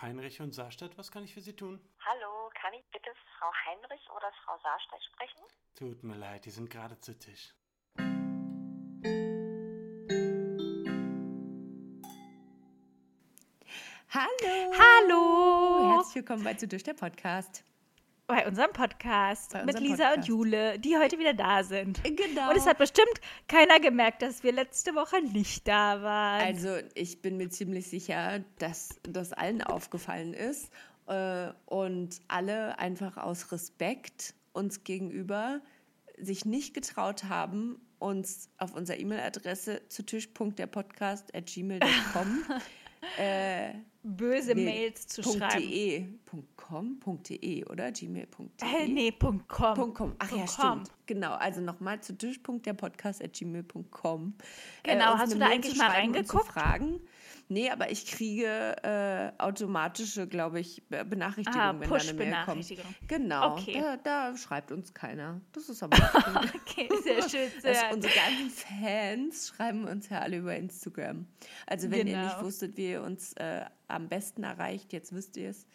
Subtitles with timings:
[0.00, 1.78] Heinrich und Saarstadt, was kann ich für Sie tun?
[2.00, 5.42] Hallo, kann ich bitte Frau Heinrich oder Frau Saarstedt sprechen?
[5.74, 7.52] Tut mir leid, die sind gerade zu Tisch.
[14.12, 14.72] Hallo!
[14.78, 15.96] Hallo!
[15.96, 17.62] Herzlich willkommen bei Zu Tisch, der Podcast.
[18.30, 20.28] Bei unserem Podcast Bei mit unserem Lisa und Podcast.
[20.28, 22.00] Jule, die heute wieder da sind.
[22.04, 22.50] Genau.
[22.50, 26.42] Und es hat bestimmt keiner gemerkt, dass wir letzte Woche nicht da waren.
[26.42, 30.70] also, ich bin mir ziemlich sicher, dass das allen aufgefallen ist
[31.08, 35.60] äh, und alle einfach aus Respekt uns gegenüber
[36.16, 42.44] sich nicht getraut haben, uns auf unserer E-Mail-Adresse zu tisch.derpodcast.gmail.com
[43.18, 45.60] äh, Böse nee, Mails zu Punkt schreiben.
[45.68, 48.48] .de, Punkt .com, Punkt .de oder gmail.de.
[48.62, 49.74] Äh, nee, Punkt .com.
[49.74, 50.14] Punkt .com.
[50.18, 50.46] Ach ja, com.
[50.48, 50.90] stimmt.
[51.06, 54.34] Genau, also nochmal zu tisch.derpodcast.gmail.com.
[54.82, 56.46] Genau, uns hast du da Mail eigentlich mal reingeguckt?
[56.46, 57.00] Fragen.
[57.48, 62.36] Nee, aber ich kriege äh, automatische, glaube ich, Be- Benachrichtigungen, Ah, wenn da eine Mail
[62.44, 62.72] kommt.
[63.08, 63.80] Genau, Okay.
[63.80, 65.40] da, da schreibt uns keiner.
[65.52, 65.96] Das ist aber.
[66.54, 67.94] Okay, sehr schön hören.
[67.96, 71.26] unsere ganzen Fans schreiben uns ja alle über Instagram.
[71.66, 72.26] Also wenn ihr Genau.
[72.26, 75.66] nicht wusstet, wie ihr uns äh, am besten erreicht, jetzt wisst ihr es.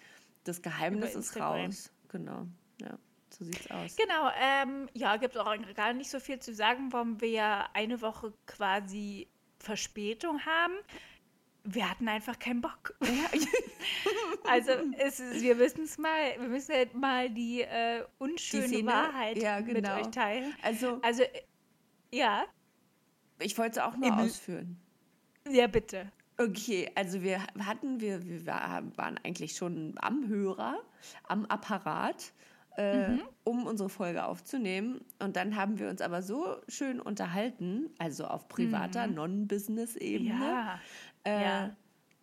[0.44, 1.66] Das Geheimnis Über ist Instagram.
[1.66, 1.91] raus.
[2.09, 2.47] Genau,
[2.81, 2.97] ja,
[3.30, 3.95] so sieht's aus.
[3.95, 8.02] Genau, ähm, ja, gibt auch gar nicht so viel zu sagen, warum wir ja eine
[8.02, 9.27] Woche quasi
[9.59, 10.73] Verspätung haben.
[11.63, 12.94] Wir hatten einfach keinen Bock.
[14.44, 18.91] also es wir müssen es mal, wir müssen halt mal die äh, unschöne Szene?
[18.91, 19.97] Wahrheit Ja, mit genau.
[19.97, 20.53] euch teilen.
[20.61, 21.23] Also Also
[22.11, 22.45] ja,
[23.39, 24.79] Ich wollte es auch nur ausführen.
[25.50, 26.11] ja bitte.
[26.38, 30.75] Okay, also wir hatten, wir, wir war- waren eigentlich schon am Hörer,
[31.28, 32.33] am Apparat,
[32.78, 33.22] äh, Mhm.
[33.45, 35.00] um unsere Folge aufzunehmen.
[35.19, 40.33] Und dann haben wir uns aber so schön unterhalten, also auf privater, Non-Business-Ebene.
[40.33, 40.41] Mhm.
[40.41, 40.80] Ja,
[41.23, 41.75] äh, ja.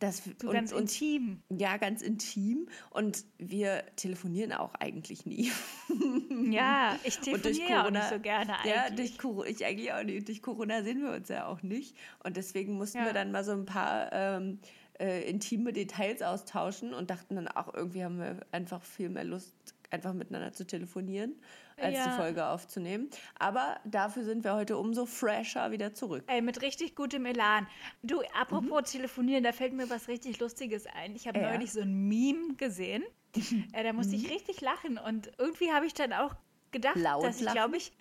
[0.02, 1.42] Dass, so und, ganz und intim.
[1.48, 2.68] ja, ganz intim.
[2.90, 5.50] Und wir telefonieren auch eigentlich nie.
[6.50, 8.74] Ja, ich telefoniere ja auch nicht so gerne eigentlich.
[8.74, 10.28] Ja, durch Corona, ich eigentlich auch nicht.
[10.28, 11.96] Durch Corona sehen wir uns ja auch nicht.
[12.24, 13.06] Und deswegen mussten Ja.
[13.06, 14.58] wir dann mal so ein paar ähm,
[14.98, 19.54] äh, intime Details austauschen und dachten dann auch, irgendwie haben wir einfach viel mehr Lust,
[19.90, 21.34] einfach miteinander zu telefonieren,
[21.82, 22.16] als die Ja.
[22.16, 23.10] Folge aufzunehmen.
[23.38, 26.24] Aber dafür sind wir heute umso fresher wieder zurück.
[26.28, 27.66] Ey, mit richtig gutem Elan.
[28.02, 31.14] Du, apropos telefonieren, da fällt mir was richtig Lustiges ein.
[31.16, 31.44] Ich habe Mhm.
[31.44, 31.50] Ja.
[31.52, 33.02] neulich so ein Meme gesehen.
[33.72, 34.30] äh, da musste ich Mhm.
[34.32, 34.98] richtig lachen.
[34.98, 36.34] Und irgendwie habe ich dann auch
[36.70, 37.92] gedacht, Laut dass ich, glaube ich,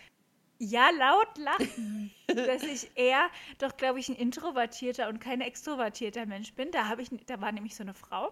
[0.60, 2.12] ja, laut lachen.
[2.62, 3.28] dass ich eher
[3.58, 6.70] doch, glaube ich, ein introvertierter und kein extrovertierter Mensch bin.
[6.72, 8.32] Da, habe ich, da war nämlich so eine Frau.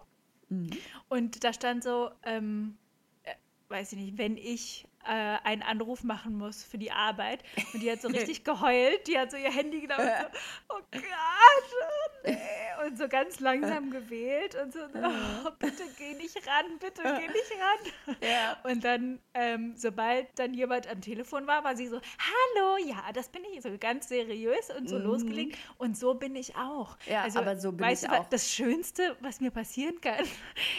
[0.49, 0.69] Mhm.
[1.09, 2.77] Und da stand so, ähm,
[3.23, 3.33] äh,
[3.69, 7.43] weiß ich nicht, wenn ich äh, einen Anruf machen muss für die Arbeit.
[7.73, 9.07] Und die hat so richtig geheult.
[9.07, 10.39] Die hat so ihr Handy genommen und so,
[10.69, 12.87] oh Gott, oh nee.
[12.87, 17.51] Und so ganz langsam gewählt und so, oh, bitte geh nicht ran, bitte geh nicht
[17.59, 18.17] ran.
[18.21, 18.57] Ja.
[18.63, 23.29] Und dann, ähm, sobald dann jemand am Telefon war, war sie so, hallo, ja, das
[23.29, 25.57] bin ich, so ganz seriös und so losgelegt.
[25.77, 26.97] Und so bin ich auch.
[27.05, 27.11] Mhm.
[27.11, 28.29] Ja, also, aber so bin weißt ich du, auch.
[28.29, 30.23] Das Schönste, was mir passieren kann,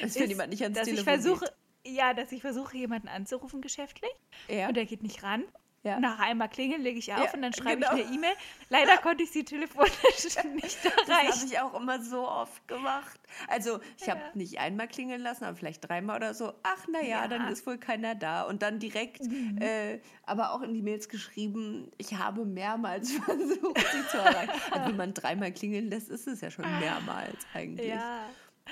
[0.00, 1.52] nicht ans dass ich versuche,
[1.86, 4.12] ja, dass ich versuche, jemanden anzurufen geschäftlich
[4.48, 4.68] Ja.
[4.68, 5.44] und der geht nicht ran.
[5.82, 5.98] Ja.
[5.98, 7.96] Nach einmal klingeln lege ich auf Ja, und dann schreibe genau.
[7.96, 8.34] ich eine E-Mail.
[8.68, 9.94] Leider konnte ich sie telefonisch
[10.54, 11.46] nicht Das habe erreichen.
[11.50, 13.18] ich auch immer so oft gemacht.
[13.48, 16.52] Also ich habe nicht einmal klingeln lassen, aber vielleicht dreimal oder so.
[16.64, 17.24] Ach na ja, Ja.
[17.24, 17.30] Mhm.
[17.30, 18.42] dann ist wohl keiner da.
[18.42, 19.22] Und dann direkt,
[19.58, 24.52] äh, aber auch in die Mails geschrieben, ich habe mehrmals versucht, sie zu erreichen.
[24.72, 27.88] Also wenn man dreimal klingeln lässt, ist es ja schon mehrmals eigentlich.
[27.88, 28.26] Ja.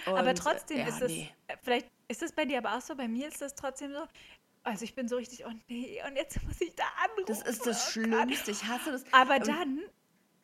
[0.05, 1.31] Und, aber trotzdem ja, ist es, nee.
[1.63, 4.07] vielleicht ist es bei dir aber auch so, bei mir ist das trotzdem so,
[4.65, 7.25] also ich bin so richtig, oh nee, und jetzt muss ich da anrufen.
[7.27, 7.91] Das ist das oh.
[7.93, 8.51] Schlimmste.
[8.51, 9.05] Ich hasse das.
[9.13, 9.81] Aber Und- dann,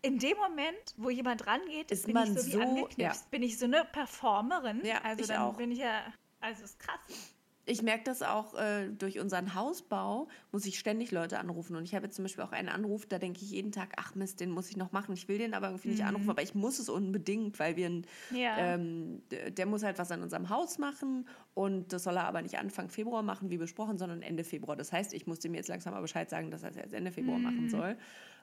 [0.02, 2.98] in dem Moment, wo jemand rangeht, Ist bin man ich so, wie so- angeknipst.
[3.22, 3.26] ja.
[3.30, 4.84] Bin ich so eine Performerin.
[4.84, 5.56] Ja, also dann auch.
[5.56, 6.04] bin ich ja,
[6.40, 7.33] also ist krass.
[7.66, 11.76] Ich merke das auch äh, durch unseren Hausbau, muss ich ständig Leute anrufen.
[11.76, 14.14] Und ich habe jetzt zum Beispiel auch einen Anruf, da denke ich jeden Tag, ach
[14.14, 15.14] Mist, den muss ich noch machen.
[15.14, 18.06] Ich will den aber irgendwie nicht anrufen, aber ich muss es unbedingt, weil wir ein,
[18.30, 18.36] Mhm.
[18.36, 18.58] Ja.
[18.58, 22.58] ähm, der muss halt was an unserem Haus machen und das soll er aber nicht
[22.58, 24.76] Anfang Februar machen, wie besprochen, sondern Ende Februar.
[24.76, 27.12] Das heißt, ich muss dem jetzt langsam mal Bescheid sagen, dass er es erst Ende
[27.12, 27.44] Februar Mhm.
[27.44, 27.96] machen soll.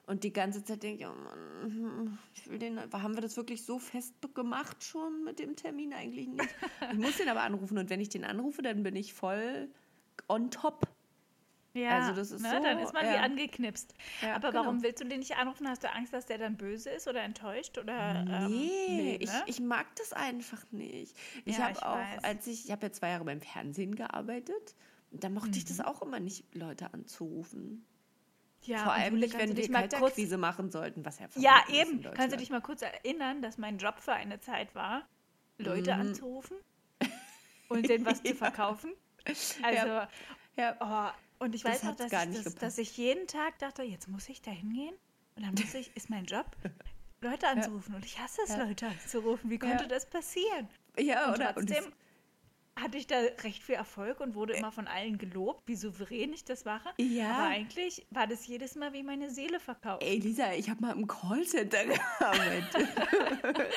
[0.06, 3.64] Und die ganze Zeit denke ich, oh Mann, ich will den, haben wir das wirklich
[3.64, 6.54] so fest gemacht schon mit dem Termin eigentlich nicht.
[6.90, 9.68] Ich muss den aber anrufen und wenn ich den anrufe, dann bin ich voll
[10.28, 10.88] on top.
[11.74, 13.22] Ja, Also das ist ne, so, dann ist man wie ja.
[13.22, 13.94] angeknipst.
[14.20, 14.64] Ja, Aber genau.
[14.64, 15.66] warum willst du den nicht anrufen?
[15.68, 17.78] Hast du Angst, dass der dann böse ist oder enttäuscht?
[17.78, 19.42] Oder, ähm, Nee, ich, ne?
[19.46, 21.16] ich mag das einfach nicht.
[21.46, 22.24] Ich Ja, habe auch, weiß.
[22.24, 24.74] als ich, ich habe ja zwei Jahre beim Fernsehen gearbeitet,
[25.12, 25.84] da mochte ich das Mhm.
[25.84, 27.86] auch immer nicht, Leute anzurufen.
[28.66, 31.18] Ja, Vor und allem nicht, wenn du wir dich mal kurz Kaltakquise machen sollten, was
[31.18, 32.02] ja Ja, eben.
[32.14, 35.06] Kannst du dich mal kurz erinnern, dass mein Job für eine Zeit war,
[35.58, 36.00] Leute Mhm.
[36.00, 36.56] anzurufen?
[37.68, 38.92] und denen was zu verkaufen.
[39.62, 40.08] Also, Ja.
[40.56, 41.14] Ja.
[41.40, 42.62] oh, und ich Das weiß noch, hat's dass, gar ich, nicht dass, gepasst.
[42.62, 44.94] dass ich jeden Tag dachte, jetzt muss ich da hingehen
[45.36, 46.44] und dann muss ich, ist mein Job,
[47.22, 47.94] Leute anzurufen.
[47.94, 48.64] Und ich hasse es, Ja.
[48.64, 49.48] Leute anzurufen.
[49.50, 49.88] Wie konnte Ja.
[49.88, 50.68] das passieren?
[50.98, 51.56] Ja, Und oder?
[51.56, 51.92] Und trotzdem das-
[52.80, 56.44] hatte ich da recht viel Erfolg und wurde immer von allen gelobt, wie souverän ich
[56.44, 56.88] das mache.
[56.98, 57.30] Ja.
[57.30, 60.02] Aber eigentlich war das jedes Mal wie meine Seele verkauft.
[60.02, 61.84] Ey, Lisa, ich habe mal im Callcenter
[62.18, 62.88] gearbeitet.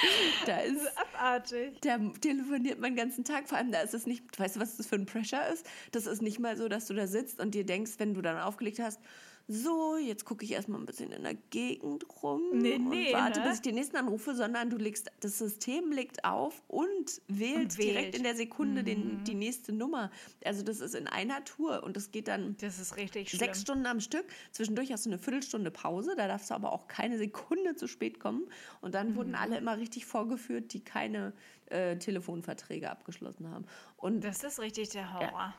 [0.46, 1.80] da ist Abartig.
[1.82, 3.48] Da telefoniert man den ganzen Tag.
[3.48, 5.66] Vor allem, da ist es nicht, weißt du, was das für ein Pressure ist?
[5.92, 8.38] Das ist nicht mal so, dass du da sitzt und dir denkst, wenn du dann
[8.38, 9.00] aufgelegt hast,
[9.48, 13.40] so, jetzt gucke ich erstmal ein bisschen in der Gegend rum Nee, nee, und warte,
[13.42, 13.46] ne?
[13.48, 17.78] bis ich den nächsten anrufe, sondern du legst, das System legt auf und wählt, Und
[17.78, 18.14] direkt wählt.
[18.14, 18.18] Mhm.
[18.18, 20.10] in der Sekunde den, die nächste Nummer.
[20.44, 23.40] Also das ist in einer Tour und das geht dann Das ist richtig schlimm.
[23.40, 24.26] sechs Stunden am Stück.
[24.52, 28.20] Zwischendurch hast du eine Viertelstunde Pause, da darfst du aber auch keine Sekunde zu spät
[28.20, 28.48] kommen.
[28.82, 29.16] Und dann Mhm.
[29.16, 31.34] wurden alle immer richtig vorgeführt, die keine
[31.68, 33.66] äh, Telefonverträge abgeschlossen haben.
[33.98, 35.54] Und das, Das ist richtig der Horror.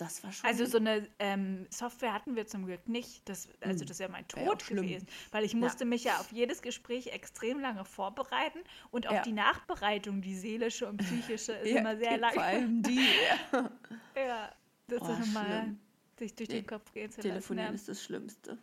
[0.00, 0.46] War schon.
[0.48, 3.28] Also so eine ähm, Software hatten wir zum Glück nicht.
[3.28, 4.84] Das, also das wäre mein Wär ja Tod schlimm.
[4.86, 5.06] gewesen.
[5.32, 8.60] Weil ich musste mich ja auf jedes Gespräch extrem lange vorbereiten
[8.90, 9.22] und auch Ja.
[9.22, 12.32] die Nachbereitung, die seelische und psychische, ist ja, immer sehr lang.
[12.34, 12.98] Vor allem die.
[13.52, 13.70] Ja.
[14.16, 14.52] Ja,
[14.88, 15.74] das Oh, ist nochmal
[16.18, 17.74] sich durch Nee, den Kopf gehen zu Telefonieren lassen.
[17.76, 18.58] ist das Schlimmste.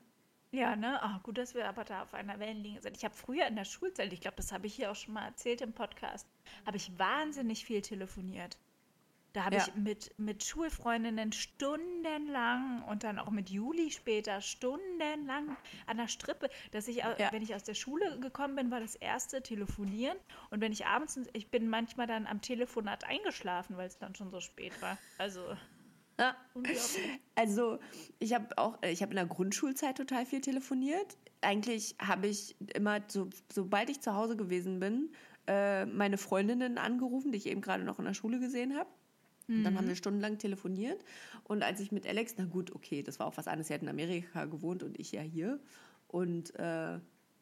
[0.51, 1.01] Ja, ja ne?
[1.03, 2.95] Ah, gut, dass wir aber da auf einer Wellenlinie sind.
[2.97, 5.25] Ich habe früher in der Schulzeit, ich glaube, das habe ich hier auch schon mal
[5.25, 6.27] erzählt im Podcast,
[6.65, 8.57] habe ich wahnsinnig viel telefoniert.
[9.35, 9.65] Da habe Ja.
[9.67, 16.49] ich mit, mit Schulfreundinnen stundenlang und dann auch mit Juli später stundenlang an der Strippe,
[16.71, 17.17] dass ich, Ja.
[17.31, 20.17] wenn ich aus der Schule gekommen bin, war das erste telefonieren.
[20.51, 24.31] Und wenn ich abends, ich bin manchmal dann am Telefonat eingeschlafen, weil es dann schon
[24.31, 24.97] so spät war.
[25.17, 25.41] Also,
[26.17, 26.33] Ja.
[27.35, 27.77] Also
[28.19, 31.17] ich habe auch, äh, ich habe in der Grundschulzeit total viel telefoniert.
[31.41, 35.11] Eigentlich habe ich immer, so, sobald ich zu Hause gewesen bin,
[35.47, 38.89] äh, meine Freundinnen angerufen, die ich eben gerade noch in der Schule gesehen habe.
[39.47, 41.03] Und dann haben wir stundenlang telefoniert.
[41.43, 43.67] Und als ich mit Alex, na gut, okay, das war auch was anderes.
[43.67, 45.59] Sie hat in Amerika gewohnt und ich ja hier.
[46.07, 46.99] Und äh,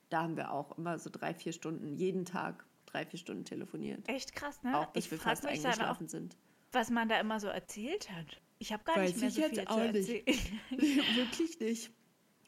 [0.09, 4.07] da haben wir auch immer so drei, vier Stunden, jeden Tag drei, vier Stunden telefoniert.
[4.09, 4.77] Echt krass, ne?
[4.77, 6.38] Auch bis ich wir fast mich dann auch, eingeschlafen sind.
[6.71, 8.41] was man da immer so erzählt hat.
[8.59, 10.27] Ich habe gar Weiß nicht mehr ich so jetzt viel auch zu nicht.
[10.27, 10.59] erzählen.
[11.15, 11.91] Wirklich nicht.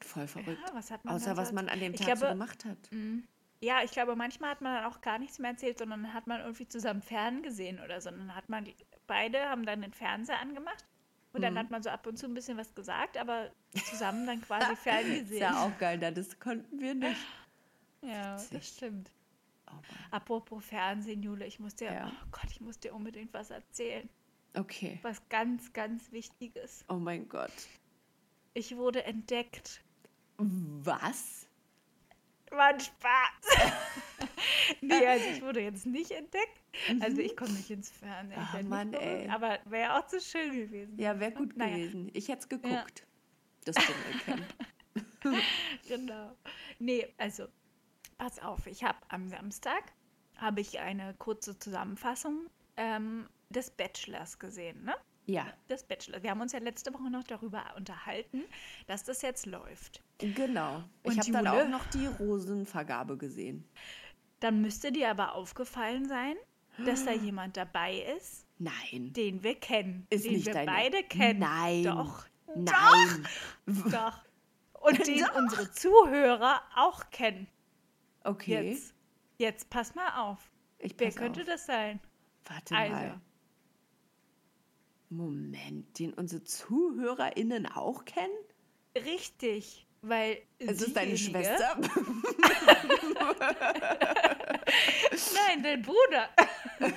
[0.00, 0.60] Voll verrückt.
[0.66, 2.78] Ja, was Außer so was man an dem Tag so glaube, gemacht hat.
[3.60, 6.40] Ja, ich glaube, manchmal hat man dann auch gar nichts mehr erzählt, sondern hat man
[6.40, 8.10] irgendwie zusammen Fern gesehen oder so.
[8.10, 8.66] Und dann hat man,
[9.06, 10.84] beide haben dann den Fernseher angemacht
[11.32, 11.44] und Mhm.
[11.44, 13.50] dann hat man so ab und zu ein bisschen was gesagt, aber
[13.90, 15.40] zusammen dann quasi Fern Ist gesehen.
[15.40, 17.16] ja auch geil, da das konnten wir nicht.
[18.02, 18.50] Ja, Witzig.
[18.58, 19.10] das stimmt.
[19.68, 19.72] Oh.
[20.12, 22.12] Apropos Fernsehen, Jule, ich muss dir, Ja.
[22.22, 24.08] oh Gott, ich muss dir unbedingt was erzählen.
[24.54, 24.98] Okay.
[25.02, 26.84] Was ganz, ganz Wichtiges.
[26.88, 27.50] Oh mein Gott.
[28.54, 29.82] Ich wurde entdeckt.
[30.38, 31.45] Was?
[32.50, 33.68] War ein Spaß.
[34.80, 36.62] nee, also ich wurde jetzt nicht entdeckt.
[37.00, 38.38] Also ich komme nicht ins Fernsehen.
[38.40, 39.28] Ach, Mann, berühmt, ey.
[39.28, 40.98] Aber wäre auch zu schön gewesen.
[40.98, 41.76] Ja, wäre gut Naja.
[41.76, 42.10] gewesen.
[42.12, 43.06] Ich hätte es geguckt.
[43.64, 44.46] Das Dschungelcamp.
[45.88, 46.36] Genau.
[46.78, 47.48] Nee, also
[48.16, 48.66] pass auf.
[48.68, 49.92] Ich habe am Samstag
[50.36, 54.94] habe ich eine kurze Zusammenfassung ähm, des Bachelors gesehen, ne?
[55.26, 56.22] Ja, Des Bachelors.
[56.22, 58.44] Wir haben uns ja letzte Woche noch darüber unterhalten,
[58.86, 60.00] dass das jetzt läuft.
[60.18, 60.84] genau.
[61.02, 63.64] Ich Und habe dann auch noch die Rosenvergabe gesehen.
[64.40, 66.36] Dann müsste dir aber aufgefallen sein,
[66.84, 69.12] dass da jemand dabei ist, Nein.
[69.14, 70.06] den wir kennen.
[70.10, 71.40] Ist den nicht wir deine- beide kennen.
[71.40, 71.82] Nein.
[71.84, 72.24] Doch.
[72.54, 73.26] Nein.
[73.66, 74.20] Doch.
[74.74, 77.48] Und den unsere Zuhörer auch kennen.
[78.22, 78.70] Okay.
[78.70, 78.94] Jetzt.
[79.38, 80.38] Jetzt pass mal auf.
[80.78, 81.46] Ich Wer könnte auf.
[81.46, 81.98] das sein?
[82.44, 82.92] Warte Also.
[82.94, 83.20] mal.
[85.08, 88.32] Moment, den unsere ZuhörerInnen auch kennen?
[88.96, 89.86] Richtig.
[90.02, 90.38] Weil.
[90.58, 91.78] Ist es deine diejenige- Schwester?
[95.34, 96.28] Nein, dein Bruder.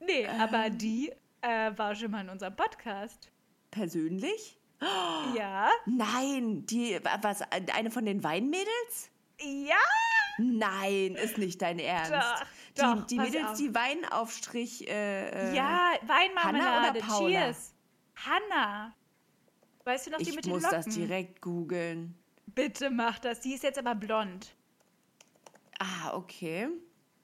[0.00, 0.78] nee, aber Ähm.
[0.78, 3.30] die äh, war schon mal in unserem Podcast.
[3.70, 4.58] Persönlich?
[5.34, 5.70] Ja.
[5.86, 9.10] Nein, die, was, eine von den Weinmädels?
[9.40, 9.74] Ja.
[10.38, 12.12] Nein, ist nicht dein Ernst.
[12.12, 12.46] Doch,
[12.78, 13.56] doch, die pass Mädels, auf.
[13.58, 14.88] die Weinaufstrich.
[14.88, 17.02] Äh, äh, Ja, Weinmarmelade.
[17.02, 17.28] Hanna oder?
[17.30, 17.74] Cheers.
[18.16, 18.94] Hanna.
[19.84, 20.82] Weißt du noch, die Ich mit den muss Locken?
[20.84, 22.14] das direkt googeln.
[22.46, 23.40] Bitte mach das.
[23.40, 24.54] Die ist jetzt aber blond.
[25.78, 26.68] Ah, okay.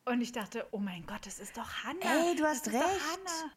[0.04, 2.00] Und ich dachte, oh mein Gott, das ist doch Hanna.
[2.28, 3.00] Ey, du hast das ist doch recht.
[3.12, 3.52] Hanna.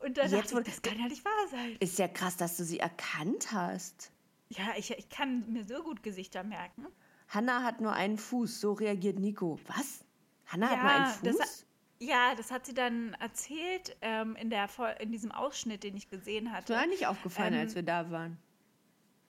[0.00, 1.76] Und dann Jetzt, dachte ich, das kann ja nicht wahr sein.
[1.80, 4.10] Ist ja krass, dass du sie erkannt hast.
[4.50, 6.86] Ja, ich, ich kann mir so gut Gesichter merken.
[7.28, 9.58] Hanna hat nur einen Fuß, so reagiert Nico.
[9.66, 10.03] Was?
[10.46, 11.66] Hanna hat Ja, nur einen das- Fuß?
[12.00, 14.68] Ja, das hat sie dann erzählt ähm, in, der,
[15.00, 16.72] in diesem Ausschnitt, den ich gesehen hatte.
[16.72, 18.36] Das war nicht aufgefallen, Ähm, als wir da waren.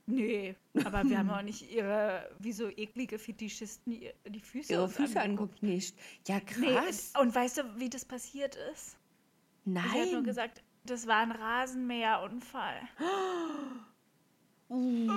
[0.07, 3.91] Nee, aber wir haben auch nicht ihre, wie so eklige Fetischisten,
[4.27, 5.95] die, Füße Ihre Füße anguckt nicht.
[6.27, 7.13] Ja, Nee, krass.
[7.19, 8.97] und weißt du, wie das passiert ist?
[9.65, 10.23] Ich habe nur Nein.
[10.23, 12.81] gesagt, das war ein Rasenmäherunfall.
[14.67, 15.07] Das ist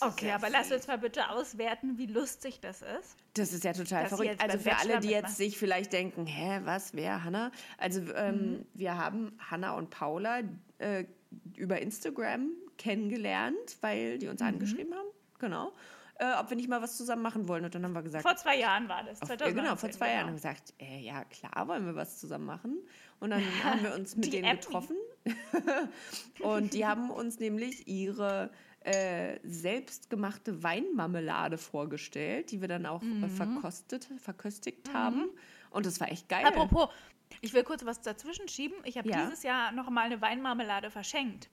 [0.00, 3.16] Okay, aber lass uns mal bitte auswerten, wie lustig das ist.
[3.34, 4.42] Das ist ja total verrückt.
[4.42, 7.50] Also für alle, die jetzt sich vielleicht denken, hä, was, wer, Hanna?
[7.78, 8.66] Also ähm, Mhm.
[8.74, 10.40] wir haben Hanna und Paula
[10.78, 11.04] äh,
[11.56, 14.46] über Instagram kennengelernt, weil die uns Mhm.
[14.48, 15.08] angeschrieben haben.
[15.38, 15.72] Genau.
[16.20, 17.64] Äh, ob wir nicht mal was zusammen machen wollen.
[17.64, 19.22] Und dann haben wir gesagt, Vor zwei Jahren war das.
[19.22, 20.42] auf, 2019, ja, genau, vor zwei Jahren haben genau.
[20.44, 22.78] wir gesagt, äh, ja klar, wollen wir was zusammen machen.
[23.20, 24.58] Und dann haben wir uns mit denen Emmy.
[24.60, 24.96] getroffen.
[26.40, 28.50] und die haben uns nämlich ihre
[28.80, 33.24] äh, selbstgemachte Weinmarmelade vorgestellt, die wir dann auch Mhm.
[33.24, 35.28] äh, verkostet, verköstigt haben.
[35.70, 36.44] Und das war echt geil.
[36.46, 36.88] Apropos,
[37.40, 38.76] ich will kurz was dazwischen schieben.
[38.84, 39.24] Ich habe Ja.
[39.24, 41.50] dieses Jahr noch mal eine Weinmarmelade verschenkt.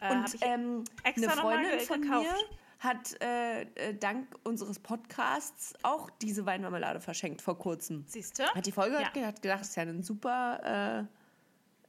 [0.00, 2.26] Äh, Und ich ähm, extra eine Freundin von gekauft.
[2.26, 8.04] mir hat äh, äh, dank unseres Podcasts auch diese Weinmarmelade verschenkt vor kurzem.
[8.06, 8.42] Siehst du?
[8.54, 9.06] Hat die Folge Ja.
[9.06, 11.06] hat gedacht, das ist ja ein super,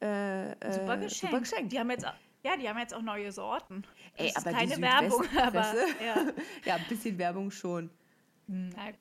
[0.01, 1.31] äh, äh, äh, Super Geschenk.
[1.31, 1.69] super Geschenk.
[1.71, 2.13] Die haben jetzt, auch-
[2.47, 3.83] ja, die haben jetzt auch neue Sorten.
[4.13, 5.73] Das Ey, ist aber die keine Werbung, aber
[6.03, 6.15] ja.
[6.65, 7.89] ja, ein bisschen Werbung schon.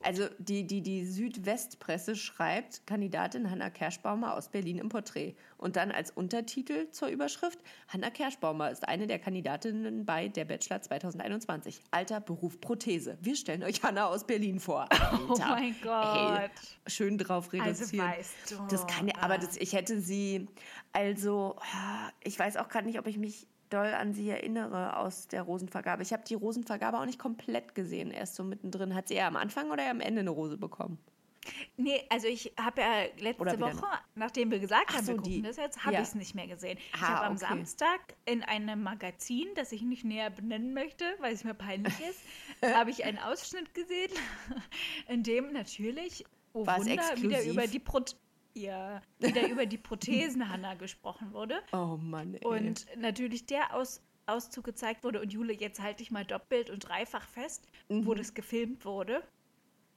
[0.01, 5.35] Also die, die, die Südwestpresse schreibt, Kandidatin Hanna Kerschbaumer aus Berlin im Porträt.
[5.57, 10.81] Und dann als Untertitel zur Überschrift, Hanna Kerschbaumer ist eine der Kandidatinnen bei der Bachelor
[10.81, 11.79] 2021.
[11.91, 13.17] Alter, Beruf, Prothese.
[13.21, 14.87] Wir stellen euch Hanna aus Berlin vor.
[15.29, 15.47] Oh Alter.
[15.49, 16.41] mein Gott.
[16.41, 16.49] Ey,
[16.91, 18.07] schön drauf Also reduzieren.
[18.07, 18.67] weißt du.
[18.69, 20.47] Das kann ja, aber das, ich hätte sie,
[20.93, 21.55] also,
[22.23, 26.03] ich weiß auch gerade nicht, ob ich mich doll an sie erinnere aus der Rosenvergabe.
[26.03, 28.95] Ich habe die Rosenvergabe auch nicht komplett gesehen, erst so mittendrin.
[28.95, 30.97] Hat sie eher am Anfang oder eher am Ende eine Rose bekommen?
[31.77, 35.43] Nee, also ich habe ja letzte Woche, nachdem wir gesagt Ach haben, so, wir gucken
[35.43, 36.01] das jetzt, habe ja.
[36.01, 36.77] ich es nicht mehr gesehen.
[36.77, 37.45] ich Ah, habe am okay.
[37.47, 42.19] Samstag in einem Magazin, das ich nicht näher benennen möchte, weil es mir peinlich ist,
[42.75, 44.11] habe ich einen Ausschnitt gesehen,
[45.07, 48.01] in dem natürlich, oh War es Wunder, wieder über die Pro
[48.57, 51.61] ja, wieder über die Prothesen Hanna gesprochen wurde.
[51.71, 52.45] Oh Mann, ey.
[52.45, 55.21] Und natürlich der Aus Auszug gezeigt wurde.
[55.21, 58.17] Und Jule, jetzt halte ich mal doppelt und dreifach fest, wo Mhm.
[58.17, 59.23] das gefilmt wurde.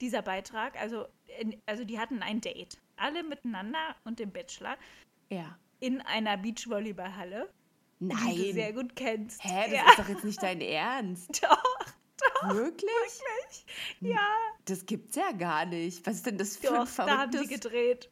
[0.01, 0.81] Dieser Beitrag.
[0.81, 1.07] Also,
[1.41, 2.79] in, also die hatten ein Date.
[2.97, 4.77] Alle miteinander und dem Bachelor
[5.31, 5.59] ja.
[5.81, 7.53] in einer Beachvolleyballhalle,
[7.99, 8.53] die du Nein.
[8.55, 9.43] sehr gut kennst.
[9.43, 11.43] Hä, das ja, ist doch jetzt nicht dein Ernst.
[11.43, 12.91] doch, Wirklich?
[12.91, 13.67] wirklich.
[14.01, 14.27] Ja,
[14.67, 16.07] Das gibt's ja gar nicht.
[16.07, 17.49] Was ist denn das für doch, ein da haben sie verrücktes...
[17.49, 18.11] gedreht.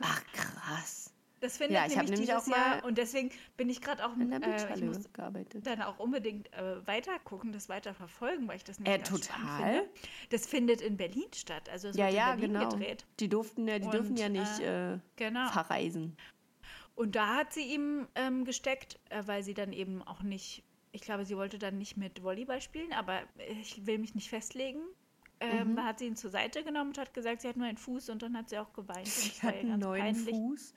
[0.00, 1.12] Ach, krass.
[1.40, 4.04] Das findet Ja, ich nämlich nämlich dieses auch mal Jahr und deswegen bin ich gerade
[4.04, 5.66] auch In der äh, ich muss gearbeitet.
[5.66, 9.56] dann auch unbedingt äh, weiter gucken, das weiter verfolgen, weil ich das nicht Äh, total.
[9.56, 9.88] finde.
[10.28, 12.68] Das findet in Berlin statt, also es Ja, wird ja, in Berlin genau.
[12.72, 13.06] gedreht.
[13.20, 15.48] Die durften ja, die Und, dürfen ja nicht äh, Genau.
[15.50, 16.14] verreisen.
[16.94, 21.00] Und da hat sie ihm ähm, gesteckt, äh, weil sie dann eben auch nicht, ich
[21.00, 23.22] glaube, sie wollte dann nicht mit Volleyball spielen, aber
[23.62, 24.82] ich will mich nicht festlegen.
[25.40, 25.76] Ähm, Mhm.
[25.76, 28.10] Da hat sie ihn zur Seite genommen und hat gesagt, sie hat nur einen Fuß
[28.10, 29.06] und dann hat sie auch geweint.
[29.06, 30.34] Sie hat einen neuen peinlich.
[30.34, 30.74] Fuß.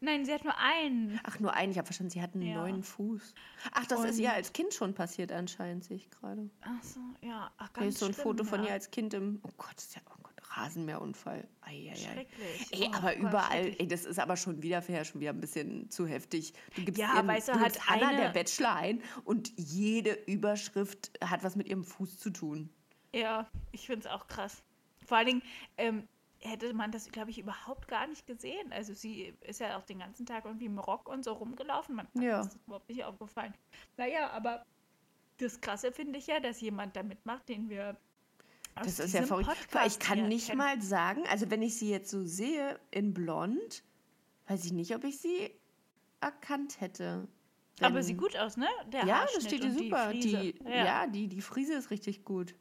[0.00, 1.18] Nein, sie hat nur einen.
[1.24, 1.72] Ach, nur einen.
[1.72, 2.56] Ich habe verstanden, sie hat einen Ja.
[2.56, 3.32] neuen Fuß.
[3.72, 6.50] Ach, das ist Und- ihr als Kind schon passiert anscheinend, sehe ich gerade.
[6.60, 7.50] Ach so, ja.
[7.56, 8.66] Ach, ganz ist so ein schlimm, Foto von ja.
[8.66, 9.40] ihr als Kind im...
[9.42, 10.02] Oh Gott, das ist ja...
[10.10, 11.48] Oh Gott, Rasenmäherunfall.
[11.62, 11.94] Eieiei.
[11.94, 12.68] Schrecklich.
[12.72, 15.40] Ey, Oh aber Gott, überall, ey, das ist aber schon wieder, ja schon wieder ein
[15.40, 16.52] bisschen zu heftig.
[16.74, 21.10] Du gibst Ja, ihren, weißt du, du hat Anna der Bachelor ein und jede Überschrift
[21.24, 22.68] hat was mit ihrem Fuß zu tun.
[23.16, 24.62] Ja, ich finde es auch krass.
[25.06, 25.42] Vor allen Dingen
[25.76, 26.08] ähm,
[26.40, 28.72] hätte man das, glaube ich, überhaupt gar nicht gesehen.
[28.72, 31.96] Also sie ist ja auch den ganzen Tag irgendwie im Rock und so rumgelaufen.
[31.96, 32.42] Man hat Ja.
[32.42, 33.54] das überhaupt nicht aufgefallen.
[33.96, 34.64] Naja, aber
[35.38, 37.96] das Krasse finde ich ja, dass jemand da mitmacht, den wir
[38.74, 39.46] Das ist ja verrückt.
[39.48, 40.58] Podcast ich kann nicht kennen.
[40.58, 43.82] mal sagen, also wenn ich sie jetzt so sehe in blond,
[44.48, 45.50] weiß ich nicht, ob ich sie
[46.20, 47.28] erkannt hätte.
[47.80, 48.68] Aber Wenn- sieht gut aus, ne?
[48.88, 50.10] Der Ja, das steht und super.
[50.12, 50.68] Die, Frise.
[50.70, 51.06] ja.
[51.06, 52.54] die, die Frise ist richtig gut.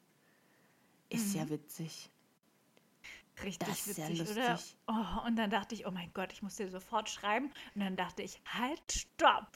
[1.09, 1.41] Ist Mhm.
[1.41, 2.09] ja witzig.
[3.43, 4.51] Richtig Das ist ja witzig, oder?
[4.51, 4.77] lustig.
[4.87, 7.51] Oh, und dann dachte ich, oh mein Gott, ich muss dir sofort schreiben.
[7.75, 9.47] Und dann dachte ich, halt, stopp.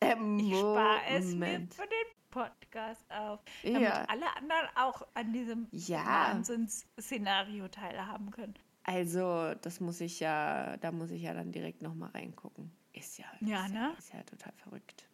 [0.00, 3.40] Ähm, Ich spare es mir für den Podcast auf.
[3.62, 4.04] Damit Ja.
[4.08, 6.04] alle anderen auch an diesem Ja.
[6.04, 8.54] Wahnsinnsszenario teilhaben können.
[8.84, 12.70] Also, das muss ich ja, da muss ich ja dann direkt nochmal reingucken.
[12.92, 13.94] Ist ja, Ja, ist ne?
[13.98, 15.06] Ist ja total verrückt.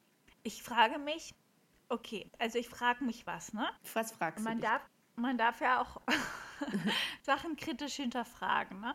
[0.45, 1.35] Ich frage mich,
[1.89, 3.69] okay, also ich frage mich was, ne?
[3.95, 4.61] Was fragst Man du?
[4.61, 4.71] dich?
[4.71, 4.83] darf,
[5.17, 6.01] man darf ja auch
[7.23, 8.95] Sachen kritisch hinterfragen, ne?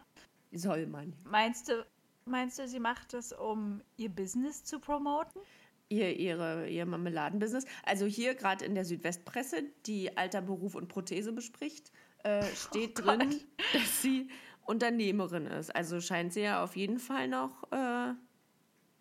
[0.52, 1.14] Soll man.
[1.24, 1.86] Meinst du,
[2.26, 5.42] meinst du, sie macht es, um ihr Business zu promoten?
[5.90, 7.66] Ihr, ihre, ihr Marmeladenbusiness.
[7.84, 11.92] Also hier gerade in der Südwestpresse, die Alter Beruf und Prothese bespricht,
[12.24, 13.42] äh, steht Oh drin,
[13.74, 14.30] dass sie
[14.66, 15.74] Unternehmerin ist.
[15.76, 18.14] Also scheint sie ja auf jeden Fall noch äh,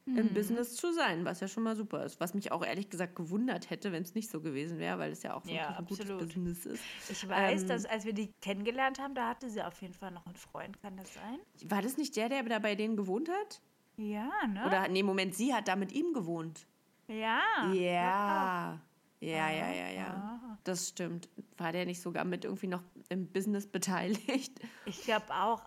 [0.06, 2.20] im Business zu sein, was ja schon mal super ist.
[2.20, 5.22] Was mich auch ehrlich gesagt gewundert hätte, wenn es nicht so gewesen wäre, weil es
[5.24, 6.06] ja auch wirklich Ja, ein gutes.
[6.08, 6.82] Business ist.
[7.10, 10.12] Ich weiß, Ähm, dass als wir die kennengelernt haben, da hatte sie auf jeden Fall
[10.12, 10.80] noch einen Freund.
[10.80, 11.38] Kann das sein?
[11.64, 13.60] War das nicht der, der da bei denen gewohnt hat?
[13.96, 14.64] Ja, ne?
[14.66, 16.66] Oder nee, Moment, sie hat da mit ihm gewohnt.
[17.08, 17.40] ja.
[17.72, 18.80] Ja.
[19.18, 20.06] Ja, ja, ja, ja.
[20.42, 20.58] Ah.
[20.64, 21.28] Das stimmt.
[21.56, 24.52] War der nicht sogar mit irgendwie noch im Business beteiligt?
[24.84, 25.62] Ich glaube auch.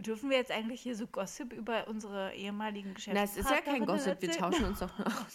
[0.00, 3.60] Dürfen wir jetzt eigentlich hier so Gossip über unsere ehemaligen Na, Geschäftspartner es ist ja
[3.60, 5.34] kein Gossip, wir tauschen uns doch aus.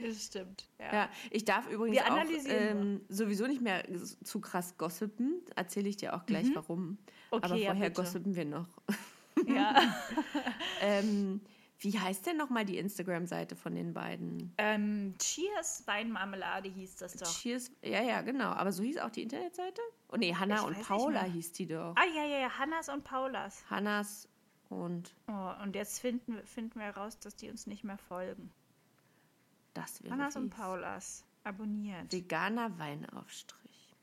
[0.00, 0.68] Das stimmt.
[0.80, 0.92] Ja.
[0.92, 3.84] Ja, ich darf übrigens auch ähm, sowieso nicht mehr
[4.24, 5.40] zu krass gossipen.
[5.54, 6.80] Erzähle ich dir auch gleich warum.
[6.80, 6.98] Mhm.
[7.30, 8.02] Okay, Aber ja, vorher bitte.
[8.02, 8.68] gossipen wir noch.
[9.46, 9.80] ja.
[10.80, 11.40] Ähm,
[11.84, 14.52] wie heißt denn nochmal die Instagram-Seite von den beiden?
[14.58, 17.26] ähm, Cheers Weinmarmelade hieß das doch.
[17.32, 17.70] Cheers.
[17.82, 18.48] Ja, ja, genau.
[18.50, 19.80] Aber so hieß auch die Internetseite?
[20.10, 21.94] Oh nee, Hannah Ich und Paula hieß die doch.
[21.96, 23.64] Ah, ja, ja, ja, Hannas und Paulas.
[23.70, 24.28] Hannas
[24.70, 28.50] und Oh, und jetzt finden, wir- finden wir heraus, dass die uns nicht mehr folgen.
[29.74, 30.50] das wäre Hannas und.
[30.50, 31.24] Paulas.
[31.44, 32.10] Abonniert.
[32.12, 33.94] Veganer Weinaufstrich.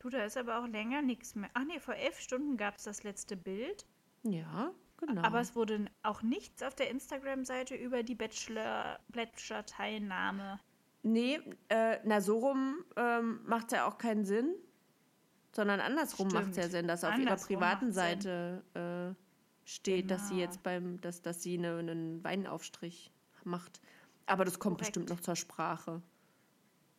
[0.00, 1.50] Du, da ist aber auch länger nichts mehr.
[1.54, 3.86] Ach nee, vor elf Stunden gab es das letzte Bild.
[4.22, 4.72] Ja,
[5.06, 5.22] genau.
[5.22, 10.60] Aber es wurde auch nichts auf der Instagram-Seite über die Bachelor- Bachelor-Teilnahme.
[11.02, 14.54] Nee, äh, na so rum ähm, macht ja auch keinen Sinn,
[15.52, 18.20] sondern andersrum macht es ja Sinn, dass auf ihrer Andersrum privaten macht's Sinn.
[18.20, 20.44] Seite äh, steht, dass sie Genau.
[20.46, 23.12] jetzt beim, dass, dass sie eine, einen Weinaufstrich
[23.44, 23.80] macht.
[24.26, 24.92] Aber das kommt Korrekt.
[24.94, 26.02] bestimmt noch zur Sprache.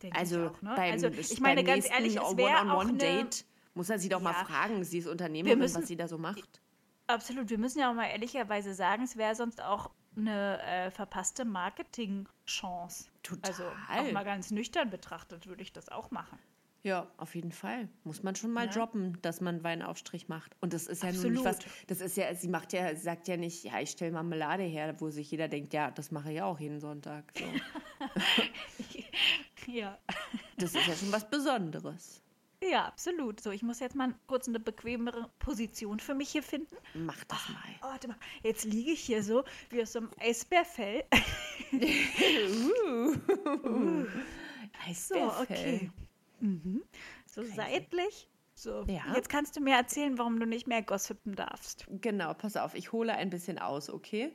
[0.01, 0.73] Denke Also, ich auch, ne?
[0.75, 4.09] beim, also ich meine beim ganz ehrlich, es wäre auch eine, One-on-One-Date muss er sie
[4.09, 4.45] doch mal Ja.
[4.45, 6.60] fragen, sie ist Unternehmerin, müssen- was sie da so macht.
[7.13, 11.45] Absolut, wir müssen ja auch mal ehrlicherweise sagen, es wäre sonst auch eine äh, verpasste
[11.45, 13.05] Marketing-Chance.
[13.41, 13.99] Also Total.
[13.99, 16.37] auch mal ganz nüchtern betrachtet würde ich das auch machen.
[16.83, 17.87] Ja, auf jeden Fall.
[18.03, 18.71] Muss man schon mal Ja.
[18.71, 20.55] droppen, dass man Weinaufstrich macht.
[20.61, 21.75] Und das ist ja nun nicht was, Absolut.
[21.91, 24.95] das ist ja, sie macht ja, sie sagt ja nicht, ja, ich stelle Marmelade her,
[24.99, 27.31] wo sich jeder denkt, ja, das mache ich auch jeden Sonntag.
[27.37, 27.45] So.
[29.71, 29.97] ja.
[30.57, 32.21] Das ist ja schon was Besonderes.
[32.63, 33.41] Ja, absolut.
[33.41, 36.75] So, ich muss jetzt mal kurz eine bequemere Position für mich hier finden.
[36.93, 37.61] Mach das mal.
[37.81, 41.03] Oh, warte mal, jetzt liege ich hier so wie aus so einem Eisbärfell.
[41.73, 43.13] Uh.
[44.93, 45.41] So, Eisbärfell.
[45.41, 45.91] okay.
[46.41, 46.83] Mhm.
[47.25, 48.27] So seitlich.
[48.55, 49.03] So, Ja.
[49.15, 51.85] jetzt kannst du mir erzählen, warum du nicht mehr gossipen darfst.
[52.01, 54.33] Genau, pass auf, ich hole ein bisschen aus, okay?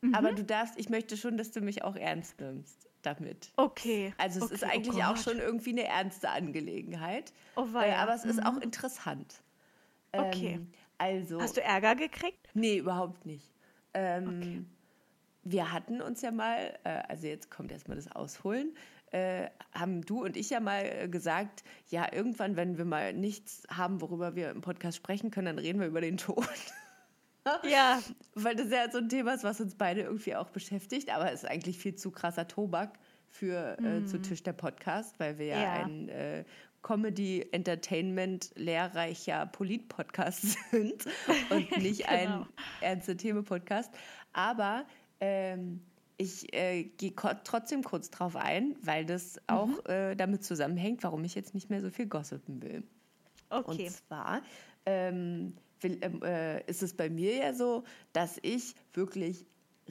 [0.00, 0.14] Mhm.
[0.14, 3.52] Aber du darfst, ich möchte schon, dass du mich auch ernst nimmst damit.
[3.56, 4.14] Okay.
[4.18, 7.32] Also es okay, ist eigentlich oh auch schon irgendwie eine ernste Angelegenheit.
[7.56, 7.96] Oh äh, weia.
[7.98, 9.42] aber es ist auch interessant.
[10.12, 10.54] Okay.
[10.54, 11.40] Ähm, also.
[11.40, 12.48] Hast du Ärger gekriegt?
[12.54, 13.52] Nee, überhaupt nicht.
[13.94, 14.66] Ähm,
[15.42, 18.76] Wir hatten uns ja mal, äh, also jetzt kommt erstmal das Ausholen,
[19.10, 23.64] äh, haben du und ich ja mal äh, gesagt, ja, irgendwann, wenn wir mal nichts
[23.68, 26.46] haben, worüber wir im Podcast sprechen können, dann reden wir über den Tod.
[27.68, 28.00] Ja.
[28.34, 31.42] Weil das ja so ein Thema ist, was uns beide irgendwie auch beschäftigt, aber es
[31.42, 35.60] ist eigentlich viel zu krasser Tobak für äh, zu Tisch der Podcast, weil wir ja,
[35.62, 35.72] Ja.
[35.84, 36.44] ein äh,
[36.82, 41.04] Comedy, Entertainment, lehrreicher Polit-Podcast sind
[41.50, 42.46] und nicht ein Genau.
[42.80, 43.92] ernste Themen-Podcast.
[44.32, 44.84] Aber
[45.20, 45.80] ähm,
[46.18, 47.12] ich äh, gehe
[47.44, 51.80] trotzdem kurz drauf ein, weil das auch äh, damit zusammenhängt, warum ich jetzt nicht mehr
[51.80, 52.82] so viel gossipen will.
[53.50, 53.84] Okay.
[53.86, 54.42] Und zwar
[54.86, 59.46] ähm, ähm, äh, ist es bei mir ja so, dass ich wirklich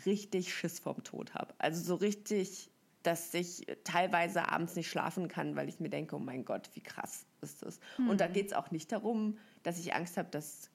[0.05, 1.53] richtig Schiss vorm Tod habe.
[1.57, 2.69] Also so richtig,
[3.03, 6.81] dass ich teilweise abends nicht schlafen kann, weil ich mir denke, oh mein Gott, wie
[6.81, 7.79] krass ist das.
[7.97, 10.69] Und da geht es auch nicht darum, dass ich Angst habe, dass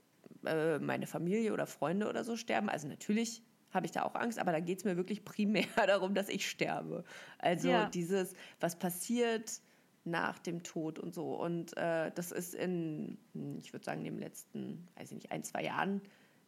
[0.45, 2.69] äh, meine Familie oder Freunde oder so sterben.
[2.69, 6.15] Also natürlich habe ich da auch Angst, aber da geht es mir wirklich primär darum,
[6.15, 7.05] dass ich sterbe.
[7.39, 7.89] Also Ja.
[7.91, 9.61] dieses, was passiert
[10.07, 11.35] nach dem Tod und so.
[11.35, 13.19] Und äh, das ist in,
[13.61, 16.01] ich würde sagen, in den letzten, weiß ich nicht, ein, zwei Jahren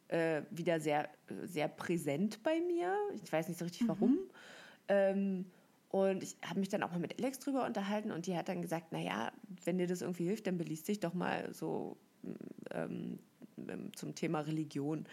[0.07, 1.09] äh, wieder sehr,
[1.43, 2.95] sehr präsent bei mir.
[3.23, 4.17] Ich weiß nicht so richtig warum.
[4.87, 5.45] Ähm,
[5.89, 8.61] und ich habe mich dann auch mal mit Alex drüber unterhalten und die hat dann
[8.61, 9.31] gesagt, naja,
[9.65, 11.97] wenn dir das irgendwie hilft, dann beließ dich doch mal so
[12.71, 13.19] ähm,
[13.67, 15.05] ähm, zum Thema Religion.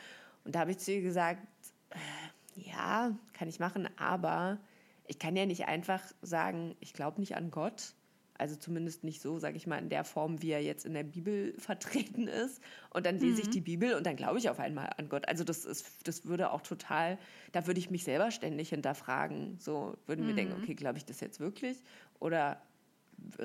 [0.45, 1.47] Und da habe ich zu ihr gesagt,
[1.91, 4.59] äh, ja, kann ich machen, aber
[5.07, 7.95] ich kann ja nicht einfach sagen, ich glaube nicht an Gott.
[8.39, 11.03] Also zumindest nicht so, sage ich mal, in der Form, wie er jetzt in der
[11.05, 12.61] Bibel vertreten ist.
[12.91, 15.29] Und dann lese ich die Bibel und dann glaube ich auf einmal an Gott.
[15.29, 17.19] Also das ist, das würde auch total,
[17.53, 19.59] da würde ich mich selber ständig hinterfragen.
[19.59, 21.83] So würde mir denken, okay, glaube ich das jetzt wirklich?
[22.19, 22.61] Oder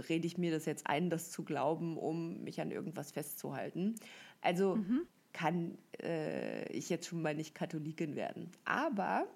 [0.10, 3.95] rede ich mir das jetzt ein, das zu glauben, um mich an irgendwas festzuhalten?
[4.41, 4.77] Also
[5.34, 8.51] kann äh, ich jetzt schon mal nicht Katholikin werden.
[8.65, 9.27] Aber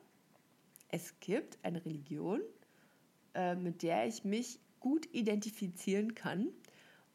[0.89, 2.41] es gibt eine Religion,
[3.33, 6.50] äh, mit der ich mich gut identifizieren kann,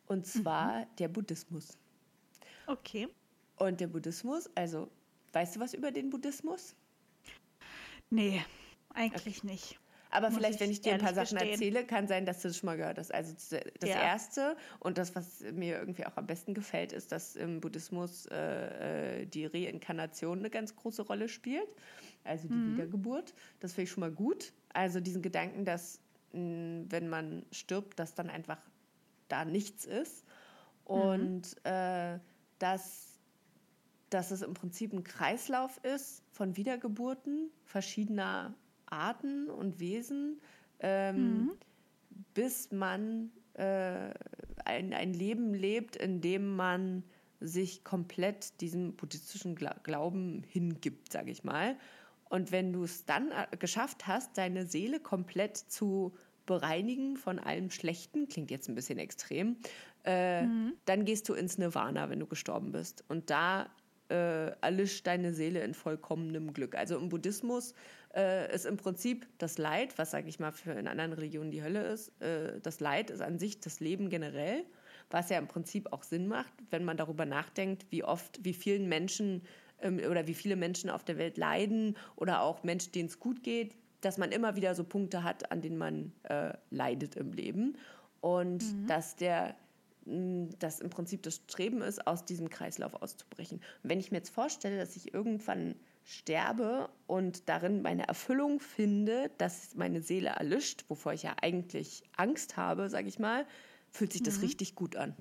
[0.09, 1.79] und zwar der Buddhismus.
[2.67, 3.07] Okay.
[3.59, 4.91] Und der Buddhismus, also
[5.33, 6.75] weißt du was über den Buddhismus?
[8.11, 8.45] Nee,
[8.93, 9.79] eigentlich nicht.
[10.11, 11.51] Aber Muss vielleicht, ich wenn ich dir ein paar Sachen gestehen.
[11.53, 13.15] erzähle, kann sein, dass du das schon mal gehört hast.
[13.15, 13.33] Also
[13.79, 14.03] das Ja.
[14.03, 19.21] Erste und das, was mir irgendwie auch am besten gefällt, ist, dass im Buddhismus äh,
[19.23, 21.69] äh, die Reinkarnation eine ganz große Rolle spielt.
[22.25, 22.67] Also die Mhm.
[22.67, 23.33] Wiedergeburt.
[23.61, 24.53] Das finde ich schon mal gut.
[24.73, 26.01] Also diesen Gedanken, dass
[26.33, 28.61] wenn man stirbt, dass dann einfach
[29.29, 30.25] da nichts ist.
[30.85, 32.19] Und äh,
[32.59, 33.21] dass,
[34.11, 38.55] dass es im Prinzip ein Kreislauf ist von Wiedergeburten verschiedener
[38.87, 40.41] Arten und Wesen,
[40.81, 41.53] ähm,
[42.35, 44.11] bis man äh,
[44.65, 47.05] ein, ein Leben lebt, in dem man
[47.41, 51.77] sich komplett diesem buddhistischen Gla Glauben hingibt, sage ich mal.
[52.31, 56.17] Und wenn du es dann äh, geschafft hast, deine Seele komplett zu
[56.47, 59.57] bereinigen von allem Schlechten, klingt jetzt ein bisschen extrem,
[60.05, 60.47] äh,
[60.87, 63.05] dann gehst du ins Nirvana, wenn du gestorben bist.
[63.09, 63.69] Und da
[64.11, 66.75] äh, erlischt deine Seele in vollkommenem Glück.
[66.75, 67.75] Also im Buddhismus
[68.15, 71.63] äh, ist im Prinzip das Leid, was sage ich mal für in anderen Religionen die
[71.63, 74.65] Hölle ist, äh, das Leid ist an sich das Leben generell,
[75.11, 78.89] was ja im Prinzip auch Sinn macht, wenn man darüber nachdenkt, wie oft, wie vielen
[78.89, 79.43] Menschen
[79.83, 83.75] oder wie viele Menschen auf der Welt leiden oder auch Menschen, denen es gut geht,
[84.01, 87.77] dass man immer wieder so Punkte hat, an denen man äh, leidet im Leben
[88.21, 89.55] und dass der
[90.05, 93.59] mh, dass im Prinzip das Streben ist, aus diesem Kreislauf auszubrechen.
[93.83, 99.31] Und wenn ich mir jetzt vorstelle, dass ich irgendwann sterbe und darin meine Erfüllung finde,
[99.39, 103.47] dass meine Seele erlischt, wovor ich ja eigentlich Angst habe, sage ich mal,
[103.91, 105.15] fühlt sich das richtig gut an.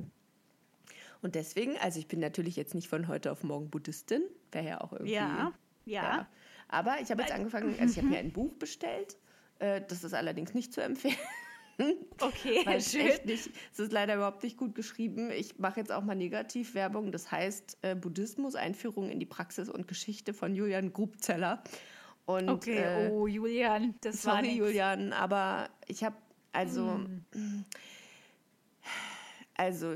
[1.22, 4.82] Und deswegen, also ich bin natürlich jetzt nicht von heute auf morgen Buddhistin, wäre ja
[4.82, 5.14] auch irgendwie.
[5.14, 5.54] Ja,
[5.86, 6.28] ja.
[6.70, 9.18] Aber ich habe jetzt angefangen, also ich habe mir ein Buch bestellt.
[9.60, 11.16] Äh, das ist allerdings nicht zu empfehlen.
[12.20, 13.06] Okay, Weil es schön.
[13.06, 15.32] nicht, es ist leider überhaupt nicht gut geschrieben.
[15.32, 17.14] Ich mache jetzt auch mal Negativwerbung.
[17.14, 21.64] Das heißt äh, Buddhismus, Einführung in die Praxis und Geschichte von Julian Grubzeller.
[22.26, 24.58] Und, Okay, äh, oh Julian, das war sorry.
[24.58, 26.18] Julian, aber ich habe
[26.52, 27.00] also
[27.32, 27.64] Hm.
[29.56, 29.96] also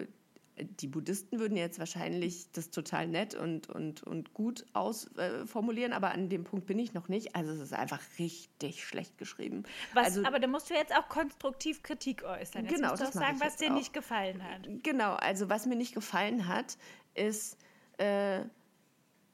[0.58, 6.12] die Buddhisten würden jetzt wahrscheinlich das total nett und, und, und gut ausformulieren, äh, aber
[6.12, 7.36] an dem Punkt bin ich noch nicht.
[7.36, 9.64] Also es ist einfach richtig schlecht geschrieben.
[9.94, 12.66] Was, also, aber da musst du jetzt auch konstruktiv Kritik äußern.
[12.66, 13.76] Jetzt Genau, musst du auch das mach sagen, was dir auch.
[13.76, 14.68] nicht gefallen hat.
[14.84, 16.78] Genau, also was mir nicht gefallen hat,
[17.16, 17.58] ist,
[17.98, 18.42] äh,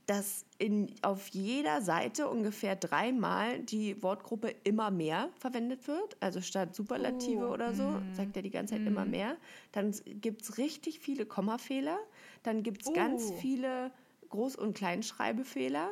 [0.10, 6.18] dass in, auf jeder Seite ungefähr dreimal die Wortgruppe immer mehr verwendet wird.
[6.20, 9.38] Also statt Superlative Oh, oder so, sagt er die ganze Zeit immer mehr.
[9.72, 12.00] Dann gibt es richtig viele Kommafehler.
[12.42, 13.34] Dann gibt es ganz Oh.
[13.40, 13.92] viele
[14.32, 15.92] Groß- und Kleinschreibefehler.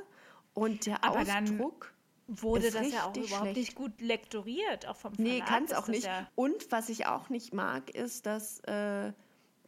[0.56, 1.94] Und der Aber Ausdruck.
[2.30, 3.58] Wurde ist das ja auch richtig überhaupt schlecht.
[3.58, 5.32] nicht gut lektoriert, auch vom Verlag.
[5.34, 6.06] Nee, kann es auch nicht.
[6.06, 9.14] Ja, Und was ich auch nicht mag, ist, dass, äh,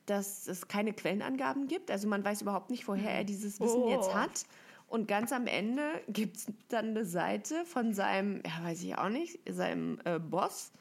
[0.10, 1.92] dass es keine Quellenangaben gibt.
[1.92, 3.90] Also man weiß überhaupt nicht, woher er dieses Wissen Oh.
[3.92, 4.46] jetzt hat.
[4.88, 9.10] Und ganz am Ende gibt es dann eine Seite von seinem, ja, weiß ich auch
[9.10, 10.72] nicht, seinem äh, Boss,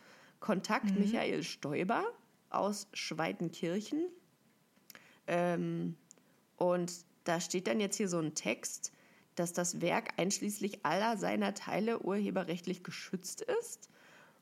[0.40, 2.04] Kontakt Michael Stoiber
[2.48, 4.06] aus Schweitenkirchen.
[5.26, 5.96] Ähm,
[6.56, 6.92] und
[7.24, 8.92] da steht dann jetzt hier so ein Text,
[9.34, 13.90] dass das Werk einschließlich aller seiner Teile urheberrechtlich geschützt ist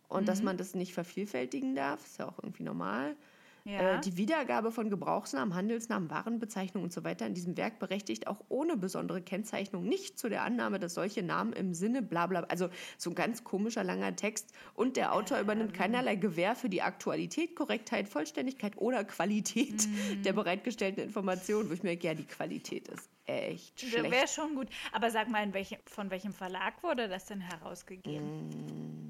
[0.09, 2.07] und dass man das nicht vervielfältigen darf.
[2.07, 3.17] Ist ja auch irgendwie normal.
[3.67, 3.97] Ja.
[3.97, 8.41] Äh, die Wiedergabe von Gebrauchsnamen, Handelsnamen, Warenbezeichnungen und so weiter in diesem Werk berechtigt auch
[8.49, 12.69] ohne besondere Kennzeichnung nicht zu der Annahme, dass solche Namen im Sinne bla bla, also
[12.97, 17.57] so ein ganz komischer langer Text und der Autor übernimmt keinerlei Gewähr für die Aktualität,
[17.57, 19.89] Korrektheit, Vollständigkeit oder Qualität
[20.25, 24.13] der bereitgestellten Informationen, wo ich mir denke, ja, die Qualität ist echt schlecht.
[24.13, 24.69] wäre schon gut.
[24.93, 28.51] Aber sag mal, in welchem, von welchem Verlag wurde das denn herausgegeben?
[28.53, 29.06] Hm.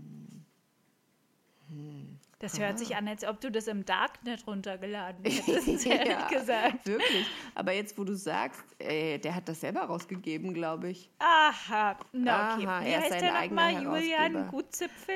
[2.38, 6.86] Das hört sich an, als ob du das im Darknet runtergeladen hättest, ehrlich Ja, gesagt.
[6.86, 7.26] Wirklich.
[7.54, 11.10] Aber jetzt, wo du sagst, äh, der hat das selber rausgegeben, glaube ich.
[11.18, 12.66] Aha, na okay.
[12.66, 13.82] Aha, Wie er ist heißt der nochmal?
[13.82, 14.48] Julian.
[14.48, 15.14] Gutzipfel?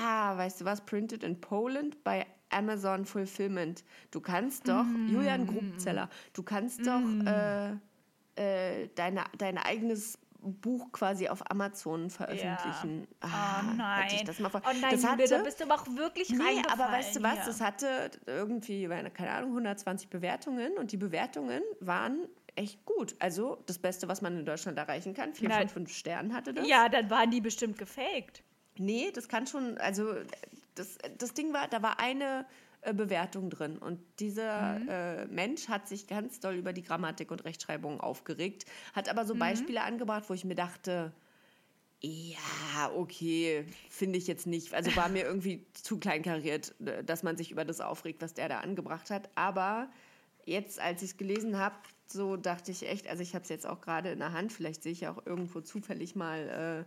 [0.00, 0.80] Ah, weißt du was?
[0.84, 3.82] Printed in Poland bei Amazon Fulfillment.
[4.12, 5.08] Du kannst doch, Mm.
[5.08, 7.72] Julian Grubzeller, du kannst doch äh,
[8.36, 13.06] äh, deine, dein eigenes Buch quasi auf Amazon veröffentlichen.
[13.20, 14.08] Ah, oh hätte nein.
[14.14, 16.30] Ich das, mal vor- oh nein, das Julia, da hatte, bist du aber auch wirklich
[16.30, 17.34] Nee, aber weißt du was?
[17.34, 17.44] hier.
[17.46, 22.26] Das hatte irgendwie, keine Ahnung, 120 Bewertungen und die Bewertungen waren
[22.56, 23.14] echt gut.
[23.18, 25.32] Also das Beste, was man in Deutschland erreichen kann.
[25.34, 26.68] Vier von fünf Sternen hatte das.
[26.68, 28.42] Ja, dann waren die bestimmt gefaked.
[28.78, 30.14] Nee, das kann schon, also
[30.74, 32.46] das, das Ding war, da war eine
[32.82, 34.88] äh, Bewertung drin und dieser Mhm.
[34.88, 39.26] äh, Mensch hat sich ganz doll über die Grammatik und Rechtschreibung aufgeregt, hat aber Mhm.
[39.28, 41.12] so Beispiele angebracht, wo ich mir dachte,
[42.00, 44.74] ja, okay, finde ich jetzt nicht.
[44.74, 48.48] Also war mir irgendwie zu kleinkariert, äh, dass man sich über das aufregt, was der
[48.48, 49.30] da angebracht hat.
[49.36, 49.88] Aber
[50.44, 51.76] jetzt, als ich es gelesen habe,
[52.08, 54.82] so dachte ich echt, also ich habe es jetzt auch gerade in der Hand, vielleicht
[54.82, 56.84] sehe ich ja auch irgendwo zufällig mal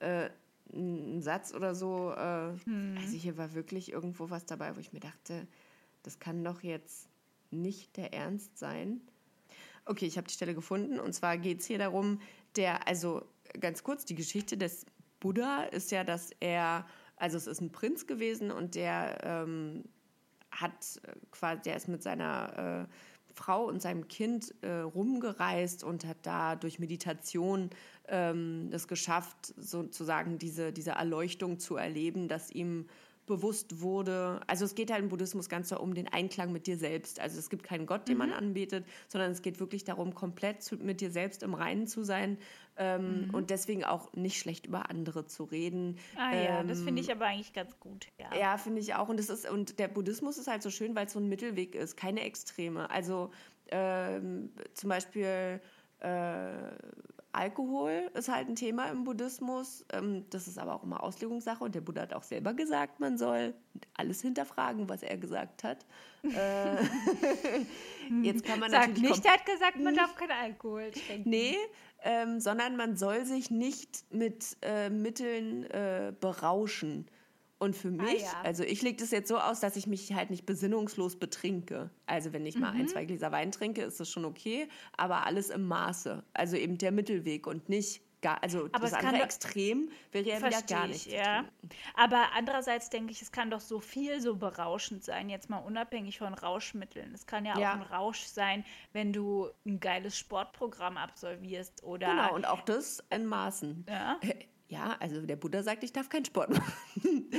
[0.00, 0.30] äh,
[0.72, 2.12] ein Satz oder so.
[2.12, 2.52] Äh,
[2.98, 5.46] Also hier war wirklich irgendwo was dabei, wo ich mir dachte,
[6.02, 7.08] das kann doch jetzt
[7.50, 9.00] nicht der Ernst sein.
[9.84, 12.20] Okay, ich habe die Stelle gefunden und zwar geht es hier darum,
[12.56, 13.24] der, also
[13.60, 14.84] ganz kurz, die Geschichte des
[15.20, 19.84] Buddha ist ja, dass er, also es ist ein Prinz gewesen und der ähm,
[20.50, 22.92] hat äh, quasi, der ist mit seiner äh,
[23.36, 27.70] Frau und seinem Kind äh, rumgereist und hat da durch Meditation
[28.08, 32.86] ähm, es geschafft, sozusagen diese, diese Erleuchtung zu erleben, dass ihm
[33.26, 34.40] bewusst wurde.
[34.46, 37.20] Also es geht halt im Buddhismus ganz so um den Einklang mit dir selbst.
[37.20, 41.00] Also es gibt keinen Gott, den man anbetet, sondern es geht wirklich darum, komplett mit
[41.00, 42.38] dir selbst im Reinen zu sein
[42.76, 45.98] ähm, und deswegen auch nicht schlecht über andere zu reden.
[46.16, 48.06] Ah ja, das Ähm, finde ich aber eigentlich ganz gut.
[48.18, 48.36] Ja.
[48.38, 49.08] ja, finde ich auch.
[49.08, 51.74] Und das ist, und der Buddhismus ist halt so schön, weil es so ein Mittelweg
[51.74, 52.88] ist, keine Extreme.
[52.90, 53.30] Also
[53.70, 55.60] ähm, zum Beispiel
[56.00, 56.48] äh,
[57.36, 59.84] Alkohol ist halt ein Thema im Buddhismus.
[59.92, 61.62] Ähm, das ist aber auch immer Auslegungssache.
[61.62, 63.54] Und der Buddha hat auch selber gesagt, man soll
[63.94, 65.84] alles hinterfragen, was er gesagt hat.
[66.22, 66.76] Äh,
[68.22, 71.28] Jetzt kann man Sag natürlich nicht, er hat gesagt, man darf keinen Alkohol trinken.
[71.28, 71.56] Nee,
[72.02, 77.06] ähm, sondern man soll sich nicht mit äh, Mitteln äh, berauschen.
[77.58, 78.40] Und für mich, ja.
[78.42, 81.88] also ich lege das jetzt so aus, dass ich mich halt nicht besinnungslos betrinke.
[82.04, 82.80] Also wenn ich mal Mhm.
[82.82, 86.22] ein, zwei Gläser Wein trinke, ist das schon okay, aber alles im Maße.
[86.34, 90.62] Also eben der Mittelweg und nicht gar, also Aber das andere Extrem wäre ja wieder
[90.62, 91.12] gar ich, nicht.
[91.12, 91.44] ja.
[91.94, 96.18] Aber andererseits denke ich, es kann doch so viel so berauschend sein, jetzt mal unabhängig
[96.18, 97.14] von Rauschmitteln.
[97.14, 97.70] Es kann ja, Ja.
[97.72, 103.02] auch ein Rausch sein, wenn du ein geiles Sportprogramm absolvierst oder Genau, und auch das
[103.10, 103.86] in Maßen.
[103.88, 104.18] ja,
[104.68, 106.72] Ja, also der Buddha sagt, ich darf keinen Sport machen.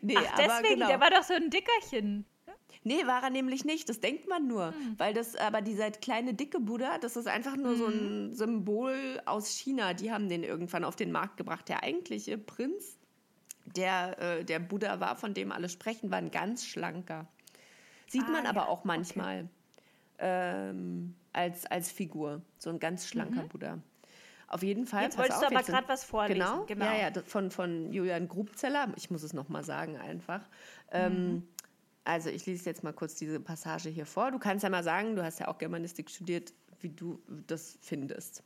[0.00, 0.86] nee, Ach, deswegen, genau.
[0.88, 2.24] der war doch so ein Dickerchen.
[2.84, 3.88] Nee, war er nämlich nicht.
[3.88, 4.68] Das denkt man nur.
[4.68, 4.94] Hm.
[4.98, 8.26] Weil das, aber dieser kleine dicke Buddha, das ist einfach nur so Mhm.
[8.28, 9.94] ein Symbol aus China.
[9.94, 11.68] Die haben den irgendwann auf den Markt gebracht.
[11.68, 12.98] Der eigentliche Prinz,
[13.64, 17.26] der äh, der Buddha war, von dem alle sprechen, war ein ganz schlanker.
[18.06, 19.48] Sieht Ah, man aber ja, auch manchmal
[20.18, 22.42] ähm, als, als Figur.
[22.58, 23.78] So ein ganz schlanker Buddha.
[24.48, 25.00] Auf jeden Fall.
[25.00, 25.04] Mhm.
[25.06, 26.40] Jetzt wolltest du aber gerade was vorlesen.
[26.40, 26.84] Genau, Genau.
[26.84, 28.88] Ja, ja, von, von Julian Grubzeller.
[28.96, 30.48] Ich muss es nochmal sagen einfach.
[30.90, 31.48] Ähm,
[32.04, 34.30] also ich lese jetzt mal kurz diese Passage hier vor.
[34.30, 38.42] Du kannst ja mal sagen, du hast ja auch Germanistik studiert, wie du das findest.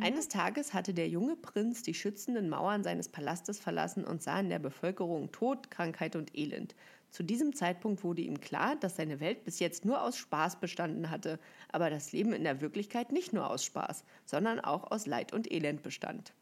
[0.00, 4.48] Eines Tages hatte der junge Prinz die schützenden Mauern seines Palastes verlassen und sah in
[4.48, 6.74] der Bevölkerung Tod, Krankheit und Elend.
[7.16, 11.08] Zu diesem Zeitpunkt wurde ihm klar, dass seine Welt bis jetzt nur aus Spaß bestanden
[11.08, 11.40] hatte,
[11.72, 15.50] aber das Leben in der Wirklichkeit nicht nur aus Spaß, sondern auch aus Leid und
[15.50, 16.34] Elend bestand.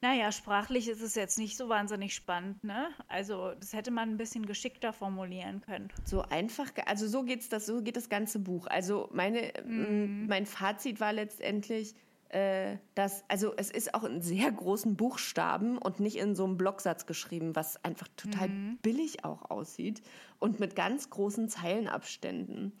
[0.00, 2.88] Naja, sprachlich ist es jetzt nicht so wahnsinnig spannend, ne?
[3.06, 5.90] Also, das hätte man ein bisschen geschickter formulieren können.
[6.06, 8.66] So einfach, also so geht's das, so geht das ganze Buch.
[8.66, 11.94] Also meine, m, mein Fazit war letztendlich,
[12.32, 16.56] äh, dass, also es ist auch in sehr großen Buchstaben und nicht in so einem
[16.56, 18.48] Blocksatz geschrieben, was einfach total
[18.82, 20.02] billig auch aussieht
[20.38, 22.72] und mit ganz großen Zeilenabständen.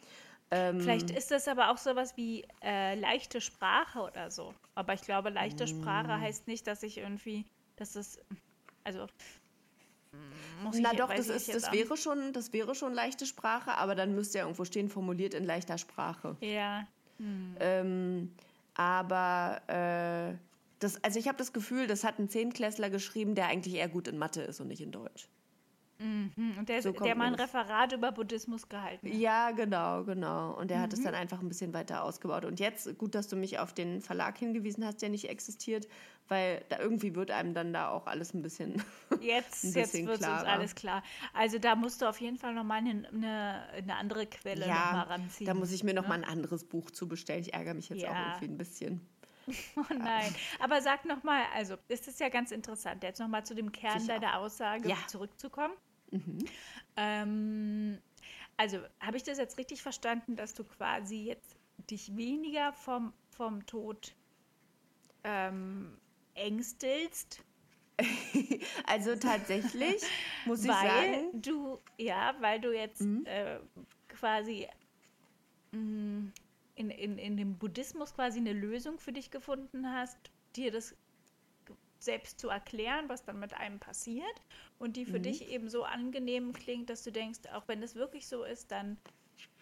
[0.50, 4.54] Ähm, Vielleicht ist das aber auch sowas wie äh, leichte Sprache oder so.
[4.74, 5.68] Aber ich glaube, leichte Mm.
[5.68, 7.44] Sprache heißt nicht, dass ich irgendwie,
[7.76, 8.18] dass es,
[8.84, 9.06] also
[10.12, 13.74] mm, muss ich, Na doch, das ist, das wäre schon, das wäre schon leichte Sprache,
[13.74, 16.36] aber dann müsste ja irgendwo stehen, formuliert in leichter Sprache.
[16.40, 16.86] Ja,
[17.60, 18.34] Ähm,
[18.74, 20.36] aber äh,
[20.78, 24.08] das, also ich habe das Gefühl, das hat ein Zehnklässler geschrieben, der eigentlich eher gut
[24.08, 25.28] in Mathe ist und nicht in Deutsch.
[26.02, 27.34] Hm, und der, So der mal ein.
[27.34, 29.14] Referat über Buddhismus gehalten hat.
[29.14, 30.52] Ja, genau, genau.
[30.58, 32.44] Und der hat es dann einfach ein bisschen weiter ausgebaut.
[32.44, 35.86] Und jetzt, gut, dass du mich auf den Verlag hingewiesen hast, der nicht existiert,
[36.28, 38.82] weil da irgendwie wird einem dann da auch alles ein bisschen.
[39.20, 41.02] Jetzt, Ein jetzt bisschen wird uns alles klar.
[41.34, 45.02] Also da musst du auf jeden Fall nochmal eine, eine, eine andere Quelle noch mal
[45.02, 45.46] ranziehen.
[45.46, 47.40] da muss ich mir noch mal ein anderes Buch zu bestellen.
[47.42, 48.26] Ich ärgere mich jetzt auch Ja.
[48.28, 49.00] irgendwie ein bisschen.
[49.76, 50.32] Oh nein.
[50.60, 54.20] Aber sag nochmal, also es ist ja ganz interessant, jetzt nochmal zu dem Kern Sicher.
[54.20, 54.96] deiner Aussage Ja.
[56.12, 56.38] Mhm.
[56.96, 57.98] Ähm,
[58.56, 61.56] also habe ich das jetzt richtig verstanden, dass du quasi jetzt
[61.90, 64.14] dich weniger vom, vom Tod
[65.24, 65.98] ähm,
[66.34, 67.44] ängstelst,
[68.86, 70.02] Also tatsächlich
[70.44, 71.26] muss ich weil sagen.
[71.32, 71.42] Mhm.
[71.42, 73.58] du, ja, weil du jetzt äh,
[74.08, 74.68] quasi
[75.72, 76.32] mh,
[76.74, 80.18] in, in, in dem Buddhismus quasi eine Lösung für dich gefunden hast,
[80.56, 80.96] dir das
[82.02, 84.42] selbst zu erklären, was dann mit einem passiert
[84.78, 85.22] und die für Mhm.
[85.22, 88.98] dich eben so angenehm klingt, dass du denkst, auch wenn es wirklich so ist, dann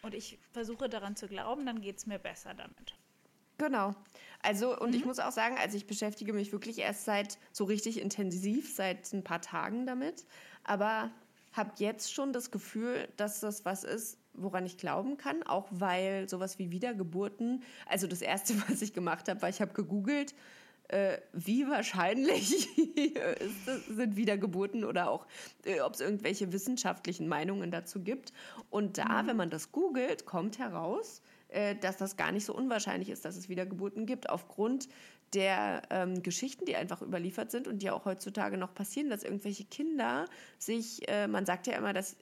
[0.03, 2.95] und ich versuche daran zu glauben, dann geht es mir besser damit.
[3.59, 3.95] Genau.
[4.43, 4.95] Also, und Mhm.
[4.95, 9.13] ich muss auch sagen, also ich beschäftige mich wirklich erst seit so richtig intensiv, seit
[9.13, 10.25] ein paar Tagen damit,
[10.65, 11.11] aber
[11.53, 16.29] habe jetzt schon das Gefühl, dass das was ist, woran ich glauben kann, auch weil
[16.29, 20.35] sowas wie Wiedergeburten, also das Erste, was ich gemacht habe, war, ich habe gegoogelt,
[20.91, 25.27] äh, wie wahrscheinlich ist, sind Wiedergeburten oder auch,
[25.65, 28.33] äh, ob es irgendwelche wissenschaftlichen Meinungen dazu gibt.
[28.71, 29.29] Und da, mhm.
[29.29, 33.37] wenn man das googelt, kommt heraus, äh, dass das gar nicht so unwahrscheinlich ist, dass
[33.37, 34.89] es Wiedergeburten gibt, aufgrund
[35.33, 39.65] der ähm, Geschichten, die einfach überliefert sind und die auch heutzutage noch passieren, dass irgendwelche
[39.65, 40.25] Kinder
[40.59, 42.17] sich, äh, man sagt ja immer, dass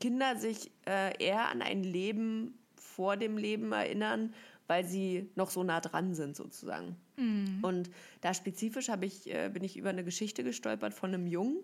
[0.00, 4.32] Kinder sich äh, eher an ein Leben vor dem Leben erinnern,
[4.66, 6.96] weil sie noch so nah dran sind sozusagen.
[7.20, 7.58] Mhm.
[7.62, 7.90] Und
[8.22, 11.58] da spezifisch ich, äh, bin ich über eine Geschichte gestolpert von einem Jungen,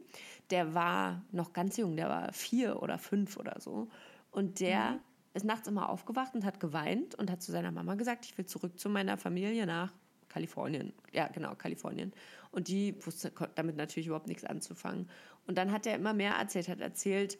[0.50, 3.88] der war noch ganz jung, der war vier oder fünf oder so.
[4.30, 5.00] Und der mhm.
[5.34, 8.46] ist nachts immer aufgewacht und hat geweint und hat zu seiner Mama gesagt, ich will
[8.46, 9.92] zurück zu meiner Familie nach
[10.28, 10.92] Kalifornien.
[11.12, 12.12] Ja, genau, Kalifornien.
[12.50, 15.08] Und die wusste damit natürlich überhaupt nichts anzufangen.
[15.46, 17.38] Und dann hat er immer mehr erzählt, hat erzählt,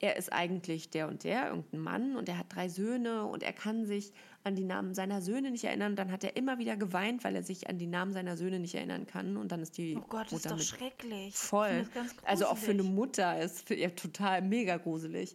[0.00, 3.52] er ist eigentlich der und der, irgendein Mann und er hat drei Söhne und er
[3.52, 4.12] kann sich
[4.44, 5.96] an die Namen seiner Söhne nicht erinnern.
[5.96, 8.76] Dann hat er immer wieder geweint, weil er sich an die Namen seiner Söhne nicht
[8.76, 11.34] erinnern kann und dann ist die Oh Gott, das ist doch schrecklich.
[11.34, 11.88] Voll.
[12.24, 15.34] Also auch für eine Mutter ist ja total mega gruselig.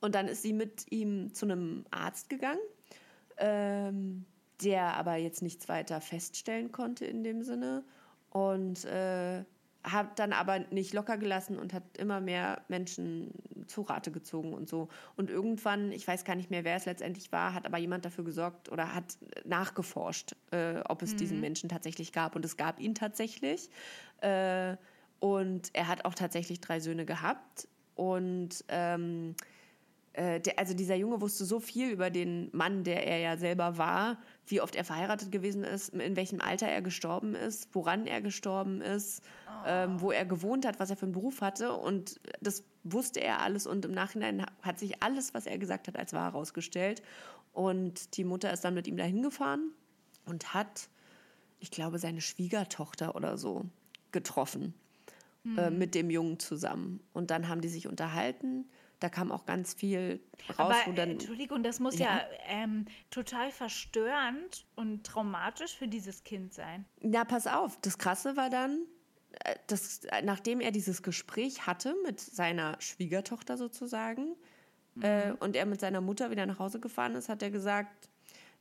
[0.00, 2.60] Und dann ist sie mit ihm zu einem Arzt gegangen,
[3.38, 4.26] ähm,
[4.62, 7.84] der aber jetzt nichts weiter feststellen konnte in dem Sinne
[8.30, 9.44] und äh,
[9.84, 13.32] hat dann aber nicht locker gelassen und hat immer mehr Menschen
[13.66, 14.88] zu Rate gezogen und so.
[15.16, 18.24] Und irgendwann, ich weiß gar nicht mehr, wer es letztendlich war, hat aber jemand dafür
[18.24, 21.16] gesorgt oder hat nachgeforscht, äh, ob es mhm.
[21.16, 22.36] diesen Menschen tatsächlich gab.
[22.36, 23.70] Und es gab ihn tatsächlich.
[24.20, 24.76] Äh,
[25.18, 27.68] und er hat auch tatsächlich drei Söhne gehabt.
[27.94, 29.34] Und ähm,
[30.12, 33.78] äh, der, also dieser Junge wusste so viel über den Mann, der er ja selber
[33.78, 38.20] war, wie oft er verheiratet gewesen ist, in welchem Alter er gestorben ist, woran er
[38.20, 39.64] gestorben ist, oh.
[39.66, 41.72] ähm, wo er gewohnt hat, was er für einen Beruf hatte.
[41.72, 43.66] Und das wusste er alles.
[43.66, 47.02] Und im Nachhinein hat sich alles, was er gesagt hat, als wahr herausgestellt.
[47.52, 49.72] Und die Mutter ist dann mit ihm dahin gefahren
[50.24, 50.88] und hat,
[51.60, 53.66] ich glaube, seine Schwiegertochter oder so
[54.10, 54.74] getroffen.
[55.44, 55.58] Mhm.
[55.58, 57.00] Äh, mit dem Jungen zusammen.
[57.12, 58.66] Und dann haben die sich unterhalten
[59.02, 60.56] da kam auch ganz viel raus.
[60.58, 66.24] Aber, wo dann, Entschuldigung, das muss ja, ja ähm, total verstörend und traumatisch für dieses
[66.24, 66.84] Kind sein.
[67.00, 67.78] Ja, pass auf.
[67.80, 68.86] Das Krasse war dann,
[69.44, 74.36] äh, dass, nachdem er dieses Gespräch hatte mit seiner Schwiegertochter sozusagen
[74.94, 75.02] mhm.
[75.02, 78.08] äh, und er mit seiner Mutter wieder nach Hause gefahren ist, hat er gesagt,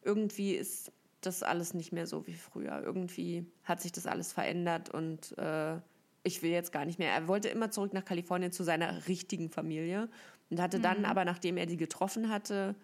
[0.04, 2.82] irgendwie ist das alles nicht mehr so wie früher.
[2.82, 5.78] Irgendwie hat sich das alles verändert und äh,
[6.24, 7.12] ich will jetzt gar nicht mehr.
[7.12, 10.10] Er wollte immer zurück nach Kalifornien zu seiner richtigen Familie
[10.50, 11.06] und hatte dann mhm.
[11.06, 12.76] aber, nachdem er die getroffen hatte,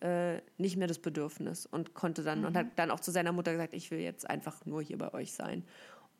[0.00, 2.46] äh, nicht mehr das Bedürfnis und konnte dann mhm.
[2.46, 5.14] und hat dann auch zu seiner Mutter gesagt, ich will jetzt einfach nur hier bei
[5.14, 5.64] euch sein.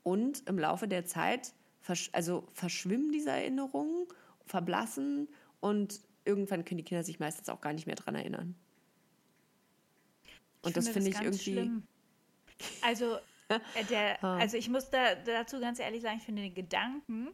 [0.03, 4.07] Und im Laufe der Zeit, versch also verschwimmen diese Erinnerungen,
[4.47, 5.29] verblassen
[5.61, 8.55] und irgendwann können die Kinder sich meistens auch gar nicht mehr dran erinnern.
[10.63, 11.53] Und ich das finde ich irgendwie.
[11.53, 11.83] Schlimm.
[12.83, 13.19] Also
[13.91, 14.39] der, ah.
[14.39, 17.29] also ich muss da, dazu ganz ehrlich sagen, ich finde den Gedanken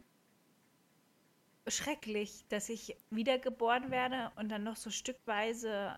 [1.67, 5.97] schrecklich, dass ich wiedergeboren werde und dann noch so stückweise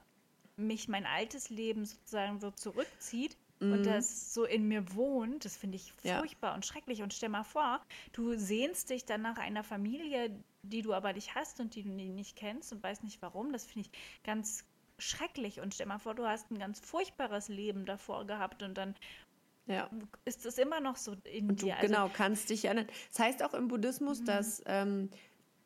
[0.56, 3.73] mich mein altes Leben sozusagen so zurückzieht mhm.
[3.73, 5.45] und das so in mir wohnt.
[5.45, 6.56] Das finde ich furchtbar ja.
[6.56, 7.02] und schrecklich.
[7.02, 10.32] Und stell mal vor, du sehnst dich dann nach einer Familie,
[10.63, 13.52] die du aber nicht hast und die du nicht kennst und weißt nicht warum.
[13.52, 14.65] Das finde ich ganz
[14.99, 15.60] schrecklich.
[15.60, 18.95] Und stell mal vor, du hast ein ganz furchtbares Leben davor gehabt und dann
[19.67, 19.89] ja.
[20.26, 21.78] ist es immer noch so in und du, dir.
[21.78, 22.88] Also, genau, kannst dich erinnern.
[23.10, 24.26] Das heißt auch im Buddhismus, mhm.
[24.26, 25.10] dass ähm,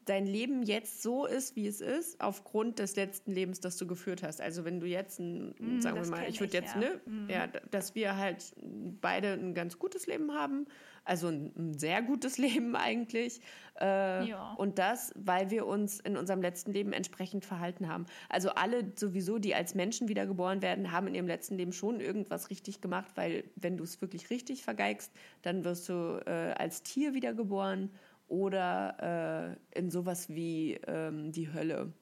[0.10, 4.24] dein Leben jetzt so ist, wie es ist, aufgrund des letzten Lebens, das du geführt
[4.24, 4.42] hast.
[4.42, 6.82] Also wenn du jetzt, ein, mm, sagen wir mal, ich würde jetzt, ja.
[6.82, 7.30] ne, mm.
[7.30, 8.54] ja, dass wir halt
[9.02, 10.68] beide ein ganz gutes Leben haben,
[11.04, 13.42] also ein, ein sehr gutes Leben eigentlich.
[13.80, 14.54] Äh, ja.
[14.58, 18.06] Und das, weil wir uns in unserem letzten Leben entsprechend verhalten haben.
[18.30, 22.50] Also alle sowieso, die als Menschen wiedergeboren werden, haben in ihrem letzten Leben schon irgendwas
[22.50, 25.12] richtig gemacht, weil wenn du es wirklich richtig vergeigst,
[25.44, 27.92] dann wirst du äh, als Tier wiedergeboren
[28.28, 31.94] oder äh, in sowas wie ähm, die Hölle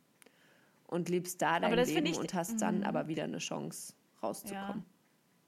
[0.88, 2.86] und lebst da dein Leben ich, und hast dann mhm.
[2.86, 4.80] aber wieder eine Chance rauszukommen.
[4.80, 4.96] Ja.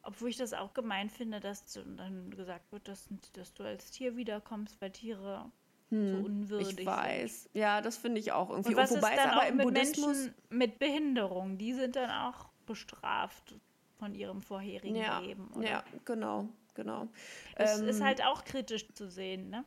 [0.04, 1.66] Obwohl ich das auch gemein finde, dass
[1.97, 5.51] dann gesagt wird, dass, dass du als Tier wiederkommst, weil Tiere
[5.89, 7.43] hm, so unwürdig Ich weiß.
[7.43, 7.56] Sind.
[7.56, 8.70] Ja, das finde ich auch irgendwie.
[8.70, 12.10] Und was Wobei ist dann aber im mit Buddhismus Menschen mit Behinderung, die sind dann
[12.10, 13.56] auch bestraft
[13.97, 15.49] von ihrem vorherigen ja, Leben.
[15.56, 15.70] Oder?
[15.70, 17.08] Ja, genau, genau.
[17.56, 19.66] Es ähm, ist halt auch kritisch zu sehen, ne?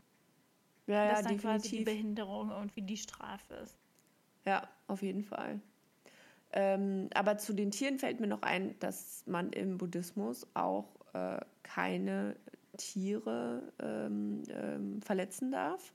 [0.90, 1.62] Ja, ja, dass dann definitiv.
[1.62, 3.76] quasi die Behinderung irgendwie die Strafe ist.
[4.44, 5.60] Ja, auf jeden Fall.
[6.52, 11.40] Ähm, aber zu den Tieren fällt mir noch ein, dass man im Buddhismus auch äh,
[11.62, 12.34] keine
[12.76, 15.92] Tiere ähm, ähm, verletzen darf.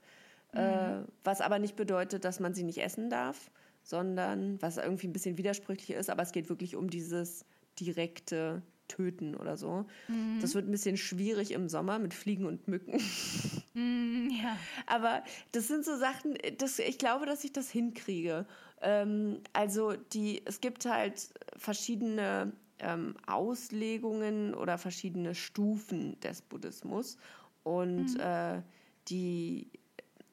[0.54, 1.04] Äh, mhm.
[1.04, 3.52] Äh, was aber nicht bedeutet, dass man sie nicht essen darf.
[3.84, 7.46] sondern was irgendwie ein bisschen widersprüchlich ist, aber es geht wirklich um dieses
[7.80, 9.86] direkte Töten oder so.
[10.08, 10.40] Mhm.
[10.42, 13.00] Das wird ein bisschen schwierig im Sommer mit Fliegen und Mücken.
[13.76, 14.58] Mm, ja.
[14.88, 18.46] Aber das sind so Sachen, das, ich glaube, dass ich das hinkriege.
[18.82, 27.18] Ähm, also die, es gibt halt verschiedene ähm, Auslegungen oder verschiedene Stufen des Buddhismus.
[27.64, 28.62] Und äh,
[29.10, 29.70] die,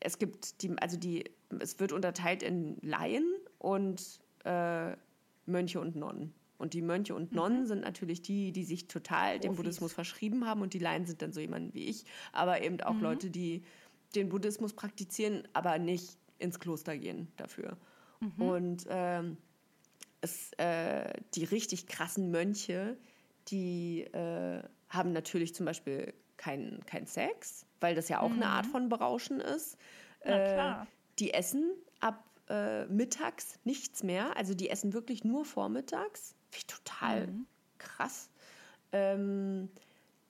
[0.01, 1.25] es gibt die, also die,
[1.59, 3.27] es wird unterteilt in Laien
[3.59, 4.93] und äh,
[5.47, 6.33] Mönche und Nonnen.
[6.63, 9.57] Und die Mönche und Nonnen sind natürlich die, die sich total dem Profis.
[9.57, 10.63] Buddhismus verschrieben haben.
[10.63, 12.05] Und die Laien sind dann so jemand wie ich.
[12.33, 13.63] Aber eben auch Leute, die
[14.15, 17.77] den Buddhismus praktizieren, aber nicht ins Kloster gehen dafür.
[18.39, 19.37] Und ähm,
[20.21, 22.97] es, äh, die richtig krassen Mönche,
[23.49, 28.67] die äh, haben natürlich zum Beispiel keinen kein Sex, weil das ja auch eine Art
[28.67, 29.77] von Berauschen ist.
[30.21, 30.75] Äh,
[31.19, 34.37] die essen ab äh, mittags nichts mehr.
[34.37, 36.37] Also die essen wirklich nur vormittags.
[36.53, 37.29] Finde ich total
[37.79, 38.29] krass.
[38.93, 39.71] Ähm,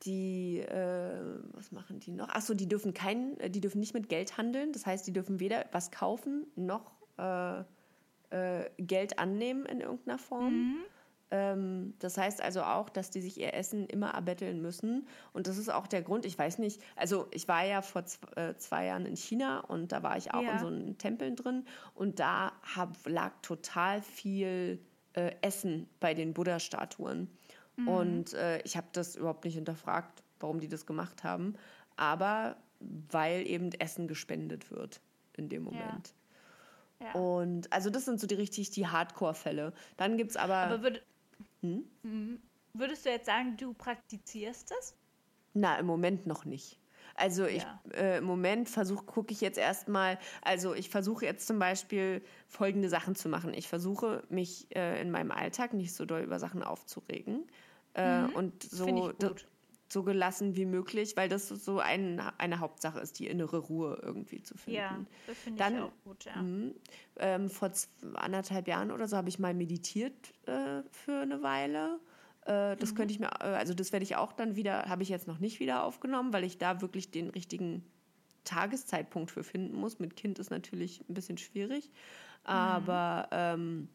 [0.04, 1.20] die, äh,
[1.52, 2.28] was machen die noch?
[2.28, 4.72] Achso, die dürfen kein, äh, die dürfen nicht mit Geld handeln.
[4.72, 7.60] Das heißt, die dürfen weder was kaufen noch äh,
[8.30, 10.76] äh, Geld annehmen in irgendeiner Form.
[11.30, 15.06] Ähm, das heißt also auch, dass die sich ihr Essen immer erbetteln müssen.
[15.32, 18.04] Und das ist auch der Grund, ich weiß nicht, also ich war ja vor
[18.36, 20.52] äh, zwei Jahren in China und da war ich auch Ja.
[20.52, 21.64] in so einem Tempeln drin
[21.94, 24.78] und da hab, lag total viel
[25.14, 27.28] äh, Essen bei den Buddha-Statuen.
[27.86, 31.54] Und äh, ich habe das überhaupt nicht hinterfragt, warum die das gemacht haben,
[31.96, 32.56] aber
[33.10, 35.00] weil eben Essen gespendet wird
[35.36, 36.14] in dem Moment.
[37.00, 37.12] Ja.
[37.12, 39.72] Und also das sind so die richtig die Hardcore-Fälle.
[39.96, 41.02] Dann gibt es aber, Aber würd,
[41.62, 41.84] Hm?
[42.02, 42.40] Mhm.
[42.74, 44.94] würdest du jetzt sagen, du praktizierst das?
[45.54, 46.78] na, im Moment noch nicht.
[47.14, 47.80] Also ich Ja.
[47.94, 52.88] äh, im Moment versuche, gucke ich jetzt erstmal, also ich versuche jetzt zum Beispiel folgende
[52.88, 53.52] Sachen zu machen.
[53.54, 57.46] Ich versuche mich äh, in meinem Alltag nicht so doll über Sachen aufzuregen
[57.94, 59.10] äh, und so
[59.88, 64.42] so gelassen wie möglich, weil das so ein, eine Hauptsache ist, die innere Ruhe irgendwie
[64.42, 64.78] zu finden.
[64.78, 66.36] Ja, das finde ich Dann- auch gut, ja.
[66.40, 66.74] Mhm.
[67.18, 67.70] Ähm, vor
[68.14, 70.14] anderthalb Jahren oder so habe ich mal meditiert
[70.46, 72.00] äh, für eine Weile.
[72.46, 75.08] Äh, das könnte ich mir, äh, also das werde ich auch dann wieder, habe ich
[75.08, 77.84] jetzt noch nicht wieder aufgenommen, weil ich da wirklich den richtigen
[78.44, 79.98] Tageszeitpunkt für finden muss.
[79.98, 81.90] Mit Kind ist natürlich ein bisschen schwierig,
[82.44, 83.88] aber ähm,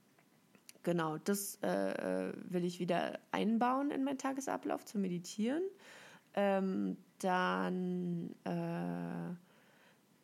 [0.84, 5.64] genau, das äh, äh, will ich wieder einbauen in meinen Tagesablauf zu meditieren.
[6.34, 9.36] Ähm, dann äh,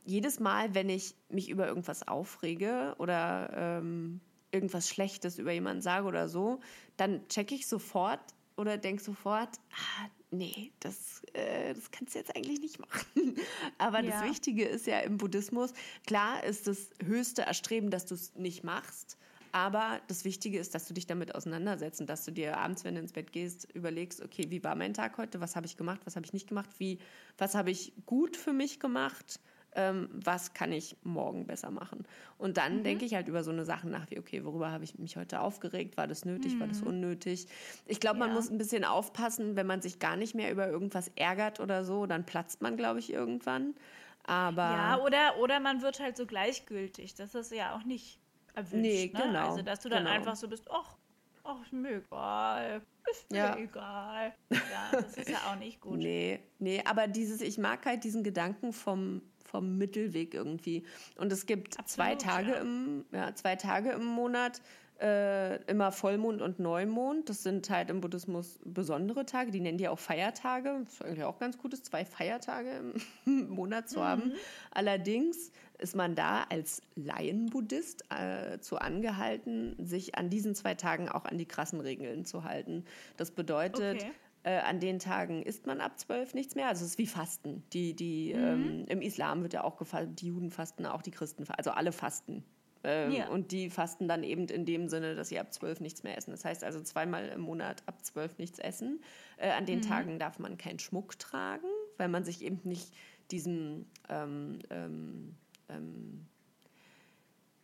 [0.05, 4.21] jedes Mal, wenn ich mich über irgendwas aufrege oder ähm,
[4.53, 6.59] irgendwas Schlechtes über jemanden sage oder so,
[6.97, 8.21] dann checke ich sofort
[8.55, 13.35] oder denke sofort, ah, nee, das, äh, das kannst du jetzt eigentlich nicht machen.
[13.79, 14.25] Aber das Ja.
[14.29, 15.73] Wichtige ist ja im Buddhismus,
[16.05, 19.17] klar ist das höchste Erstreben, dass du es nicht machst.
[19.51, 22.95] Aber das Wichtige ist, dass du dich damit auseinandersetzt und dass du dir abends, wenn
[22.95, 25.41] du ins Bett gehst, überlegst, okay, wie war mein Tag heute?
[25.41, 26.01] Was habe ich gemacht?
[26.05, 26.69] Was habe ich nicht gemacht?
[26.79, 26.97] Wie,
[27.37, 29.39] was habe ich gut für mich gemacht?
[29.75, 32.05] Ähm, was kann ich morgen besser machen?
[32.37, 34.99] Und dann denke ich halt über so eine Sachen nach, wie, okay, worüber habe ich
[34.99, 35.97] mich heute aufgeregt?
[35.97, 36.59] War das nötig?
[36.59, 37.47] War das unnötig?
[37.85, 38.33] Ich glaube, man Ja.
[38.33, 42.05] muss ein bisschen aufpassen, wenn man sich gar nicht mehr über irgendwas ärgert oder so,
[42.05, 43.75] dann platzt man, glaube ich, irgendwann.
[44.23, 47.15] Aber Ja, oder, oder man wird halt so gleichgültig.
[47.15, 48.19] Das ist ja auch nicht
[48.53, 48.81] erwünscht.
[48.81, 49.23] Nee, ne?
[49.23, 50.11] genau, Also, dass du dann genau.
[50.11, 50.97] einfach so bist, ach,
[51.43, 52.81] ach, ist mir egal.
[53.11, 53.57] Ist mir Ja.
[53.57, 54.33] egal.
[54.71, 55.99] Ja, das ist ja auch nicht gut.
[56.05, 59.21] Nee, nee, aber dieses, ich mag halt diesen Gedanken vom,
[59.53, 60.83] vom Mittelweg irgendwie.
[61.15, 62.61] Und es gibt zwei Absolut, Tage ja.
[62.61, 64.61] im, ja, zwei Tage im Monat,
[64.99, 67.29] äh, immer Vollmond und Neumond.
[67.29, 70.81] Das sind halt im Buddhismus besondere Tage, die nennen die auch Feiertage.
[70.83, 72.81] Das ist eigentlich auch ganz gut, ist zwei Feiertage
[73.27, 74.33] im Monat zu haben.
[74.71, 81.25] Allerdings ist man da als Laienbuddhist äh, zu angehalten, sich an diesen zwei Tagen auch
[81.25, 82.85] an die krassen Regeln zu halten.
[83.17, 84.11] Das bedeutet, Okay.
[84.43, 86.67] Äh, an den Tagen isst man ab zwölf nichts mehr.
[86.67, 87.63] Also es ist wie Fasten.
[87.73, 91.45] Die, die, ähm, Im Islam wird ja auch gefasst, die Juden fasten auch, die Christen,
[91.49, 92.43] also alle fasten.
[92.83, 93.29] Ähm, Ja.
[93.29, 96.31] Und die fasten dann eben in dem Sinne, dass sie ab zwölf nichts mehr essen.
[96.31, 99.01] Das heißt also zweimal im Monat ab zwölf nichts essen.
[99.37, 101.67] Äh, an den Tagen darf man keinen Schmuck tragen,
[101.97, 102.93] weil man sich eben nicht
[103.31, 105.35] diesem ähm, ähm,
[105.69, 106.27] ähm,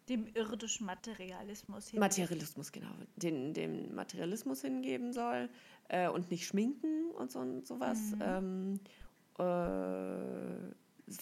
[0.10, 2.00] Dem irdischen Materialismus hin.
[2.00, 5.50] Materialismus, genau, den, dem Materialismus hingeben soll
[5.88, 8.00] äh, und nicht schminken und so und sowas.
[8.22, 8.80] Ähm,
[9.38, 9.44] äh,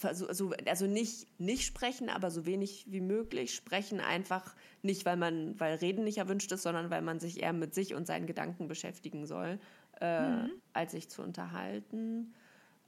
[0.02, 3.54] also, also nicht, nicht sprechen, aber so wenig wie möglich.
[3.54, 7.52] Sprechen einfach nicht, weil man, weil Reden nicht erwünscht ist, sondern weil man sich eher
[7.52, 9.58] mit sich und seinen Gedanken beschäftigen soll,
[10.00, 12.34] äh, als sich zu unterhalten.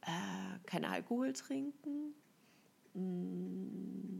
[0.02, 2.14] Äh, kein Alkohol trinken.
[2.94, 4.19] Mm.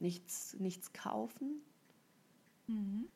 [0.00, 1.62] Nichts, nichts kaufen.
[2.66, 3.08] Mhm.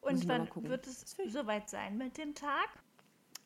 [0.00, 2.68] Und wann wird es soweit sein mit dem Tag?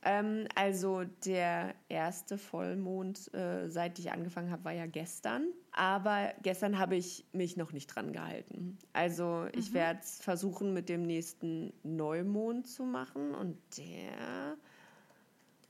[0.02, 5.48] Ähm, also der erste Vollmond, äh, seit ich angefangen habe, war ja gestern.
[5.72, 8.78] Aber gestern habe ich mich noch nicht dran gehalten.
[8.92, 13.34] Also ich werde es versuchen mit dem nächsten Neumond zu machen.
[13.34, 14.56] Und der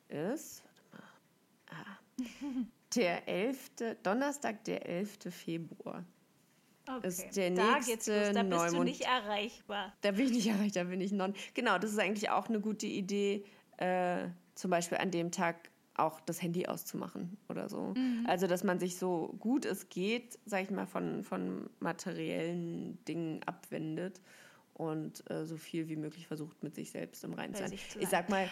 [0.09, 1.99] ist, warte mal, ah,
[2.95, 3.71] der 11.,
[4.03, 5.19] Donnerstag, der 11.
[5.31, 6.05] Februar.
[6.97, 7.09] Okay.
[7.09, 8.35] Ist der da geht's nächste los.
[8.35, 9.93] Da bist du nicht erreichbar.
[10.01, 11.35] Da bin ich nicht erreicht, da bin ich non.
[11.55, 13.45] Genau, das ist eigentlich auch eine gute Idee,
[13.77, 17.95] äh, zum Beispiel an dem Tag auch das Handy auszumachen oder so.
[18.27, 23.43] Also, dass man sich so gut es geht, sag ich mal, von, von materiellen Dingen
[23.45, 24.21] abwendet
[24.75, 27.79] und äh, so viel wie möglich versucht, mit sich selbst im Reinen zu sein.
[27.99, 28.49] Ich sag mal,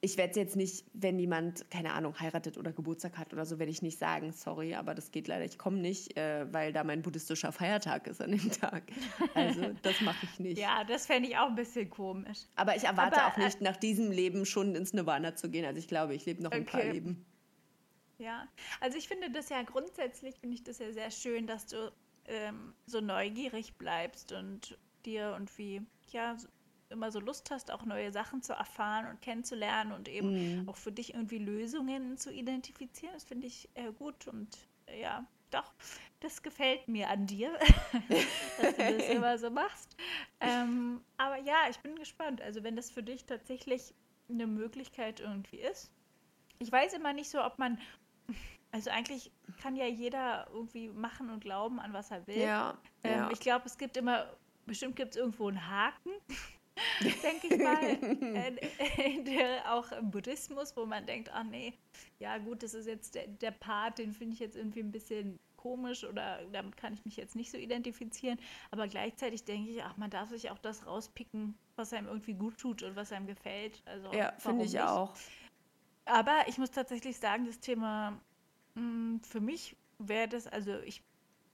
[0.00, 3.58] ich werde es jetzt nicht, wenn jemand, keine Ahnung, heiratet oder Geburtstag hat oder so,
[3.58, 6.84] werde ich nicht sagen, sorry, aber das geht leider, ich komme nicht, äh, weil da
[6.84, 8.84] mein buddhistischer Feiertag ist an dem Tag.
[9.34, 10.58] Also, das mache ich nicht.
[10.58, 12.38] Ja, das fände ich auch ein bisschen komisch.
[12.54, 15.64] Aber ich erwarte Aber, auch nicht, nach diesem Leben schon ins Nirvana zu gehen.
[15.64, 16.92] Also ich glaube, ich lebe noch ein paar Okay.
[16.92, 17.24] Leben.
[18.18, 18.48] Ja,
[18.80, 21.92] also ich finde das ja grundsätzlich, finde ich das ja sehr schön, dass du
[22.26, 26.48] ähm, so neugierig bleibst und dir irgendwie, ja, so-
[26.90, 30.92] immer so Lust hast, auch neue Sachen zu erfahren und kennenzulernen und eben auch für
[30.92, 33.14] dich irgendwie Lösungen zu identifizieren.
[33.14, 35.72] Das finde ich äh, gut und äh, ja, doch,
[36.20, 37.52] das gefällt mir an dir,
[38.60, 39.96] dass du das immer so machst.
[40.40, 42.42] Ähm, aber ja, ich bin gespannt.
[42.42, 43.94] Also wenn das für dich tatsächlich
[44.28, 45.90] eine Möglichkeit irgendwie ist.
[46.58, 47.78] Ich weiß immer nicht so, ob man
[48.70, 49.32] also eigentlich
[49.62, 52.38] kann ja jeder irgendwie machen und glauben an was er will.
[52.38, 53.30] Ja, Ähm, ja.
[53.30, 54.26] Ich glaube, es gibt immer,
[54.66, 56.10] bestimmt gibt es irgendwo einen Haken,
[57.22, 57.82] denke ich mal,
[58.36, 61.74] äh, der, auch im Buddhismus, wo man denkt, ach nee,
[62.18, 65.38] ja gut, das ist jetzt der, der Part, den finde ich jetzt irgendwie ein bisschen
[65.56, 68.38] komisch oder damit kann ich mich jetzt nicht so identifizieren.
[68.70, 72.58] Aber gleichzeitig denke ich, ach, man darf sich auch das rauspicken, was einem irgendwie gut
[72.58, 73.82] tut und was einem gefällt.
[73.84, 74.82] Also, ja, finde ich nicht?
[74.82, 75.14] auch.
[76.06, 78.18] Aber ich muss tatsächlich sagen, das Thema
[78.74, 81.02] mh, für mich wäre das, also ich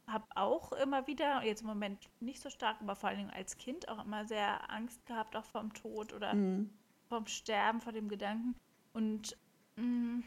[0.06, 3.56] habe auch immer wieder, jetzt im Moment nicht so stark, aber vor allen Dingen als
[3.58, 6.70] Kind auch immer sehr Angst gehabt, auch vom Tod oder Mhm.
[7.08, 8.56] vom Sterben, vor dem Gedanken.
[8.94, 9.36] Und
[9.76, 10.22] mh,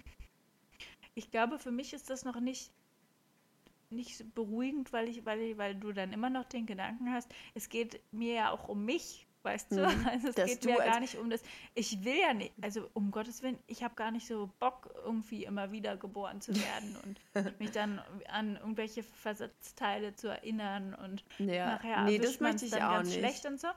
[1.16, 2.72] ich glaube, für mich ist das noch nicht
[3.90, 7.70] nicht beruhigend, weil ich, weil ich, weil du dann immer noch den Gedanken hast, es
[7.70, 9.76] geht mir ja auch um mich, weißt du?
[9.88, 10.08] Mhm.
[10.08, 11.42] Also es Dass geht mir gar nicht um das.
[11.74, 15.46] Ich will ja nicht, also um Gottes Willen, ich habe gar nicht so Bock, irgendwie
[15.46, 17.20] immer wieder geboren zu werden und
[17.60, 21.66] mich dann an irgendwelche Versatzteile zu erinnern und Ja.
[21.76, 23.20] nachher nee, das möchte ich dann auch ganz nicht.
[23.20, 23.68] schlecht und so.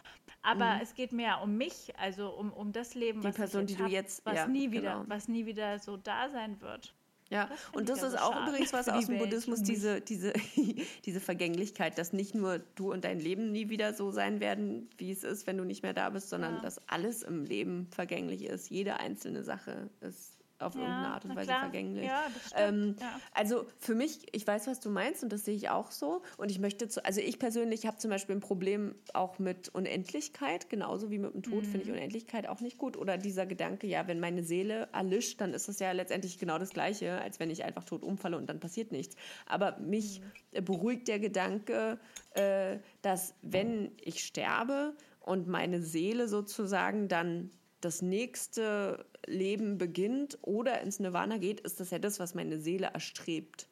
[0.43, 0.81] Aber Mhm.
[0.83, 3.77] es geht mir ja um mich, also um, um das Leben, Die was Person, die
[3.77, 5.05] du hab, jetzt- was ja, nie wieder, genau.
[5.07, 6.95] was nie wieder so da sein wird.
[7.31, 10.33] Ja, Das und das ist so auch übrigens was aus dem Welt Buddhismus, diese, diese,
[11.05, 15.13] diese Vergänglichkeit, dass nicht nur du und dein Leben nie wieder so sein werden, wie
[15.13, 16.61] es ist, wenn du nicht mehr da bist, sondern Ja.
[16.61, 18.69] dass alles im Leben vergänglich ist.
[18.69, 21.61] Jede einzelne Sache ist auf irgendeine Art und Weise klar.
[21.61, 22.07] vergänglich.
[22.07, 22.23] Ja.
[22.57, 23.21] Ähm, ja.
[23.35, 26.23] Also für mich, ich weiß, was du meinst und das sehe ich auch so.
[26.37, 30.69] Und ich möchte, zu, also ich persönlich habe zum Beispiel ein Problem auch mit Unendlichkeit,
[30.71, 31.83] genauso wie mit dem Tod finde Mhm.
[31.83, 32.97] ich Unendlichkeit auch nicht gut.
[32.97, 36.71] Oder dieser Gedanke, ja, wenn meine Seele erlischt, dann ist das ja letztendlich genau das
[36.71, 39.17] Gleiche, als wenn ich einfach tot umfalle und dann passiert nichts.
[39.47, 40.21] Aber mich
[40.53, 40.65] Mhm.
[40.65, 41.99] beruhigt der Gedanke,
[42.35, 47.51] äh, dass wenn ich sterbe und meine Seele sozusagen dann
[47.81, 52.89] das nächste Leben beginnt oder ins Nirvana geht, ist das ja das, was meine Seele
[52.89, 53.69] erstrebt.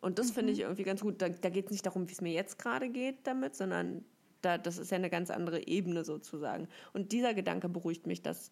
[0.00, 1.20] Und das finde ich irgendwie ganz gut.
[1.22, 4.04] Da, da geht es nicht darum, wie es mir jetzt gerade geht damit, sondern
[4.42, 6.68] da, das ist ja eine ganz andere Ebene sozusagen.
[6.92, 8.50] Und dieser Gedanke beruhigt mich, dass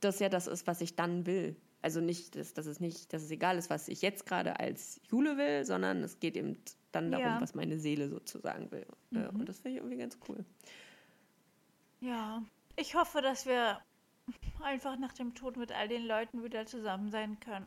[0.00, 1.56] das ja das ist, was ich dann will.
[1.82, 5.00] Also nicht, dass, dass, es nicht, dass es egal ist, was ich jetzt gerade als
[5.10, 6.56] Jule will, sondern es geht eben
[6.92, 7.40] dann darum, Ja.
[7.40, 8.86] was meine Seele sozusagen will.
[9.12, 10.44] Äh, Und das finde ich irgendwie ganz cool.
[12.00, 12.42] Ja,
[12.76, 13.78] ich hoffe, dass wir
[14.62, 17.66] einfach nach dem Tod mit all den Leuten wieder zusammen sein können.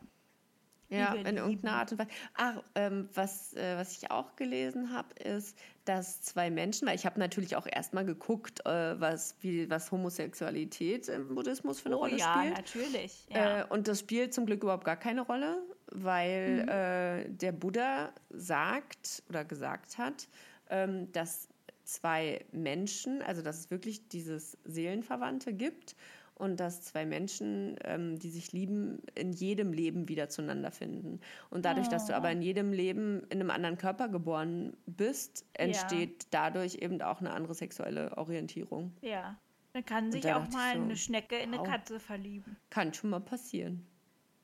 [0.90, 1.76] Ja, in irgendeiner.
[1.76, 2.10] Art und Weise.
[2.34, 7.06] Ach, ähm, was, äh, was ich auch gelesen habe, ist, dass zwei Menschen, weil ich
[7.06, 12.00] habe natürlich auch erstmal geguckt, äh, was, wie, was Homosexualität im Buddhismus für eine oh
[12.00, 12.56] Rolle ja, spielt.
[12.56, 13.26] natürlich.
[13.30, 13.60] Ja.
[13.60, 16.68] Äh, und das spielt zum Glück überhaupt gar keine Rolle, weil Mhm.
[16.68, 20.26] äh, der Buddha sagt oder gesagt hat,
[20.70, 21.48] ähm, dass
[21.84, 25.94] zwei Menschen, also dass es wirklich dieses Seelenverwandte gibt
[26.40, 31.20] und dass zwei Menschen, ähm, die sich lieben, in jedem Leben wieder zueinander finden.
[31.50, 32.16] Und dadurch, dass du Oh.
[32.16, 37.30] aber in jedem Leben in einem anderen Körper geboren bist, entsteht dadurch eben auch eine
[37.32, 38.92] andere sexuelle Orientierung.
[39.02, 39.36] ja.
[39.72, 41.68] Dann kann sich da auch mal so, eine Schnecke in eine wow.
[41.68, 42.56] Katze verlieben.
[42.70, 43.86] Kann schon mal passieren.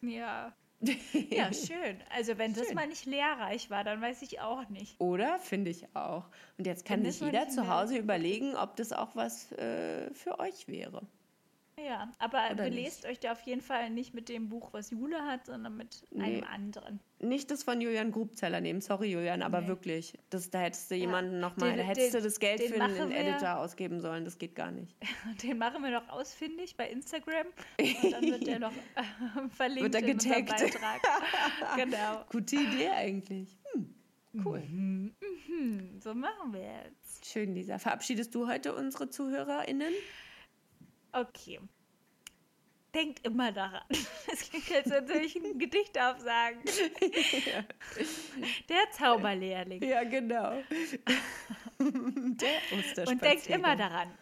[0.01, 0.55] Ja.
[1.31, 1.99] Ja, schön.
[2.15, 2.75] Also wenn das Schön.
[2.77, 5.01] mal nicht lehrreich war, dann weiß ich auch nicht.
[5.01, 5.39] Oder?
[5.39, 6.29] Finde ich auch.
[6.59, 10.69] Und jetzt kann sich jeder zu Hause überlegen, ob das auch was äh, für euch
[10.69, 11.07] wäre.
[11.79, 15.19] Ja, aber Oder belest euch da auf jeden Fall nicht mit dem Buch, was Jule
[15.27, 16.23] hat, sondern mit Nee.
[16.25, 17.01] einem anderen.
[17.19, 18.81] Nicht das von Julian Grubzeller nehmen.
[18.81, 19.69] Sorry, Julian, aber Nee.
[19.69, 20.15] wirklich.
[20.31, 22.81] Das, da hättest du jemanden noch Den- mal, da hättest du den- das Geld für
[22.81, 24.25] einen wir- Editor ausgeben sollen.
[24.25, 24.97] Das geht gar nicht.
[25.43, 27.47] Den machen wir noch ausfindig bei Instagram
[27.79, 30.73] und dann wird der noch äh, verlinkt Wird er in unserem getaggt.
[30.81, 31.77] Beitrag.
[31.77, 32.25] genau.
[32.31, 33.55] Gute Idee eigentlich.
[33.75, 33.95] Hm,
[34.47, 34.63] cool.
[34.63, 37.27] Hm, so machen wir jetzt.
[37.27, 37.79] Schön, Lisa.
[37.79, 39.93] Verabschiedest du heute unsere ZuhörerInnen?
[41.13, 41.61] Okay.
[42.95, 43.83] Denkt immer daran.
[44.33, 46.61] Es klingt, als würde ich ein Gedicht aufsagen.
[48.69, 49.83] Der Zauberlehrling.
[49.83, 50.51] Ja, genau.
[51.79, 53.13] Der Osterspaziergang.
[53.13, 54.13] Und denkt immer daran.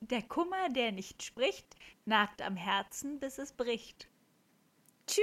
[0.00, 1.66] Der Kummer, der nicht spricht,
[2.06, 4.08] nagt am Herzen, bis es bricht.
[5.06, 5.22] Tschüss.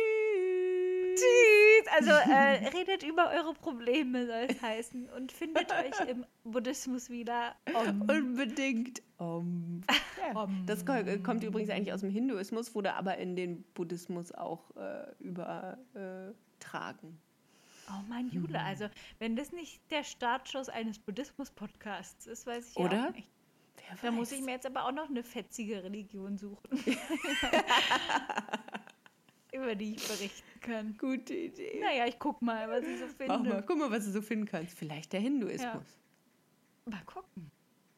[1.15, 1.58] Tschüss.
[1.95, 5.09] Also äh, redet über eure Probleme, soll es heißen.
[5.09, 7.55] Und findet euch im Buddhismus wieder.
[7.73, 8.01] Om.
[8.01, 9.01] Unbedingt.
[9.17, 9.81] Om.
[10.33, 10.43] Ja.
[10.43, 10.65] Om.
[10.65, 15.05] Das ko- kommt übrigens eigentlich aus dem Hinduismus, wurde aber in den Buddhismus auch äh,
[15.19, 17.17] übertragen.
[17.89, 23.07] Oh Mann, Jule, also wenn das nicht der Startschuss eines Buddhismus-Podcasts ist, weiß ich Oder?
[23.07, 23.29] auch nicht.
[24.01, 26.69] Wer Da muss ich mir jetzt aber auch noch eine fetzige Religion suchen.
[29.51, 30.97] Über die ich berichten kann.
[30.97, 31.79] Gute Idee.
[31.81, 33.27] Naja, ich guck mal, was ich so finde.
[33.27, 34.77] Mach mal, guck mal, was du so finden kannst.
[34.77, 35.85] Vielleicht der Hinduismus.
[36.85, 37.51] Mal gucken.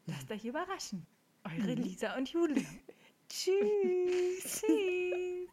[0.05, 1.05] Lasst euch überraschen.
[1.43, 2.55] Eure Lisa und Jule.
[3.29, 4.61] Tschüss.
[4.61, 5.49] Tschüss.